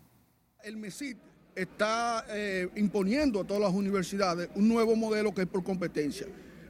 [0.64, 1.18] El MESIT
[1.56, 6.28] está eh, imponiendo a todas las universidades un nuevo modelo que es por competencia.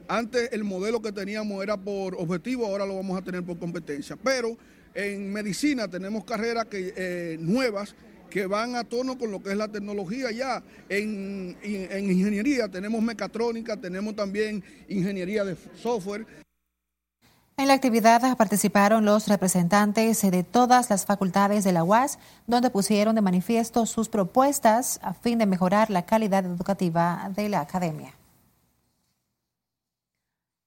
[0.08, 4.16] Antes el modelo que teníamos era por objetivo, ahora lo vamos a tener por competencia.
[4.16, 4.56] Pero
[4.94, 7.94] en medicina tenemos carreras que, eh, nuevas
[8.28, 10.62] que van a tono con lo que es la tecnología ya.
[10.88, 16.26] En, en, ingeniería tenemos mecatrónica, tenemos también ingeniería de software.
[17.56, 23.16] En la actividad participaron los representantes de todas las facultades de la UAS, donde pusieron
[23.16, 28.17] de manifiesto sus propuestas a fin de mejorar la calidad educativa de la academia.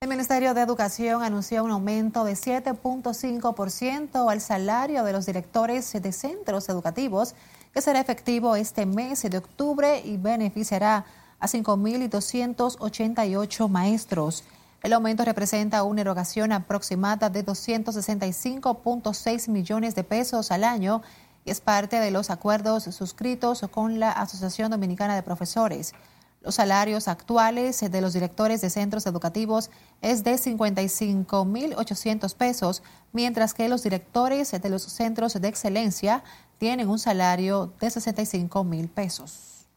[0.04, 6.12] El Ministerio de Educación anunció un aumento de 7.5% al salario de los directores de
[6.12, 7.36] centros educativos,
[7.72, 11.06] que será efectivo este mes de octubre y beneficiará
[11.40, 14.44] a 5.288 maestros.
[14.82, 21.04] El aumento representa una erogación aproximada de 265.6 millones de pesos al año
[21.46, 25.94] y es parte de los acuerdos suscritos con la Asociación Dominicana de Profesores.
[26.42, 29.70] Los salarios actuales de los directores de centros educativos
[30.02, 32.82] es de 55.800 pesos,
[33.14, 36.24] mientras que los directores de los centros de excelencia
[36.58, 39.68] tienen un salario de 65.000 pesos.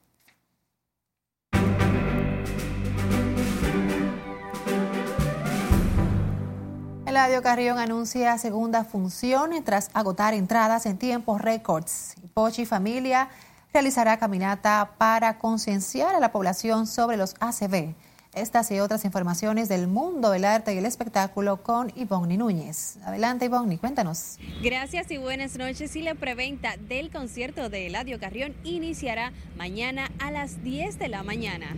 [7.04, 12.14] Eladio Carrión anuncia segunda función tras agotar entradas en tiempos récords.
[12.32, 13.28] Pochi Familia
[13.74, 17.94] realizará caminata para concienciar a la población sobre los ACV.
[18.32, 22.98] Estas y otras informaciones del mundo del arte y el espectáculo con Ivonne Núñez.
[23.04, 24.38] Adelante Ivonne, cuéntanos.
[24.62, 25.94] Gracias y buenas noches.
[25.96, 31.24] Y la preventa del concierto de Eladio Carrión iniciará mañana a las 10 de la
[31.24, 31.74] mañana.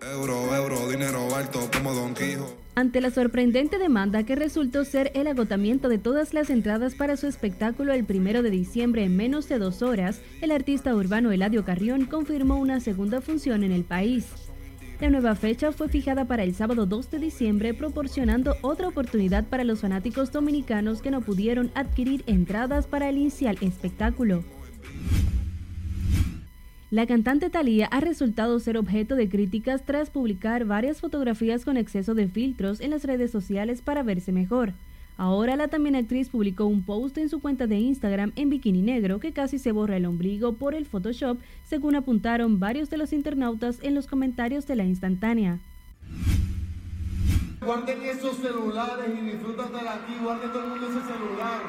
[0.00, 2.56] Euro, euro, dinero alto como Don Quijo.
[2.74, 7.26] Ante la sorprendente demanda que resultó ser el agotamiento de todas las entradas para su
[7.26, 12.06] espectáculo el primero de diciembre en menos de dos horas, el artista urbano Eladio Carrión
[12.06, 14.26] confirmó una segunda función en el país.
[15.00, 19.64] La nueva fecha fue fijada para el sábado 2 de diciembre, proporcionando otra oportunidad para
[19.64, 24.44] los fanáticos dominicanos que no pudieron adquirir entradas para el inicial espectáculo.
[26.94, 32.14] La cantante Thalía ha resultado ser objeto de críticas tras publicar varias fotografías con exceso
[32.14, 34.74] de filtros en las redes sociales para verse mejor.
[35.16, 39.18] Ahora la también actriz publicó un post en su cuenta de Instagram en bikini negro
[39.18, 43.80] que casi se borra el ombligo por el Photoshop, según apuntaron varios de los internautas
[43.82, 45.58] en los comentarios de la instantánea.
[47.60, 51.60] Guarden esos celulares y disfruten de aquí, guarden todo el mundo ese celular.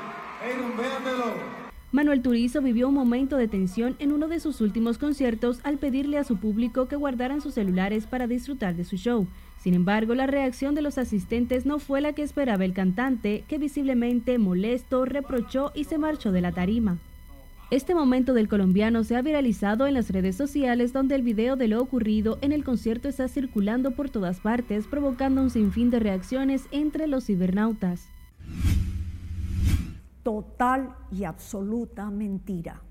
[0.45, 1.64] ¡Ey,
[1.95, 6.17] Manuel Turizo vivió un momento de tensión en uno de sus últimos conciertos al pedirle
[6.17, 9.27] a su público que guardaran sus celulares para disfrutar de su show.
[9.59, 13.59] Sin embargo, la reacción de los asistentes no fue la que esperaba el cantante, que
[13.59, 16.97] visiblemente molesto reprochó y se marchó de la tarima.
[17.71, 21.69] Este momento del colombiano se ha viralizado en las redes sociales donde el video de
[21.69, 26.63] lo ocurrido en el concierto está circulando por todas partes, provocando un sinfín de reacciones
[26.71, 28.09] entre los cibernautas
[30.25, 32.81] total y absoluta mentira.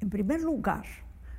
[0.00, 0.84] En primer lugar,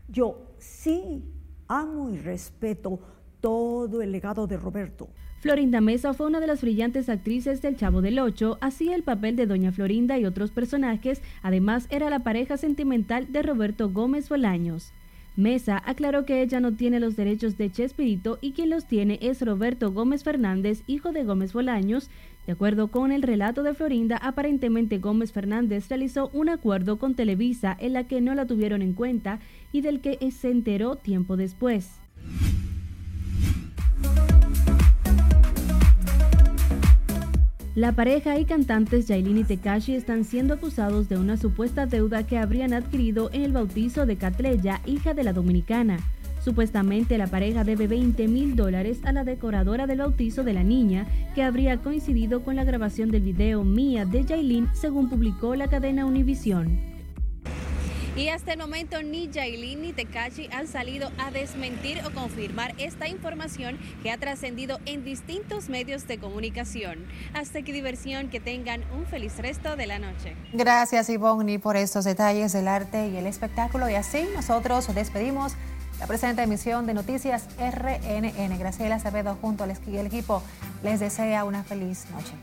[0.08, 1.26] yo sí
[1.68, 2.98] amo y respeto
[3.42, 5.10] todo el legado de Roberto.
[5.42, 9.36] Florinda Mesa fue una de las brillantes actrices del Chavo del Ocho, hacía el papel
[9.36, 14.94] de Doña Florinda y otros personajes, además era la pareja sentimental de Roberto Gómez Bolaños.
[15.38, 19.42] Mesa aclaró que ella no tiene los derechos de Chespirito y quien los tiene es
[19.42, 22.10] Roberto Gómez Fernández, hijo de Gómez Bolaños.
[22.46, 27.78] De acuerdo con el relato de Florinda, aparentemente Gómez Fernández realizó un acuerdo con Televisa
[27.80, 29.40] en la que no la tuvieron en cuenta
[29.72, 32.02] y del que se enteró tiempo después.
[37.74, 42.38] La pareja y cantantes Yailin y Tekashi están siendo acusados de una supuesta deuda que
[42.38, 46.00] habrían adquirido en el bautizo de Catleya, hija de la dominicana.
[46.44, 51.06] Supuestamente la pareja debe 20 mil dólares a la decoradora del bautizo de la niña,
[51.36, 56.06] que habría coincidido con la grabación del video Mía de Yailin, según publicó la cadena
[56.06, 56.92] Univision.
[58.16, 63.08] Y hasta el momento ni Yailin ni Tekashi han salido a desmentir o confirmar esta
[63.08, 67.06] información que ha trascendido en distintos medios de comunicación.
[67.34, 70.36] Hasta que diversión, que tengan un feliz resto de la noche.
[70.52, 73.90] Gracias Ivonne por estos detalles del arte y el espectáculo.
[73.90, 75.56] Y así nosotros despedimos
[76.02, 78.58] la presente emisión de Noticias RNN.
[78.58, 79.70] Graciela Acevedo junto al
[80.08, 80.42] equipo
[80.82, 82.34] les desea una feliz noche.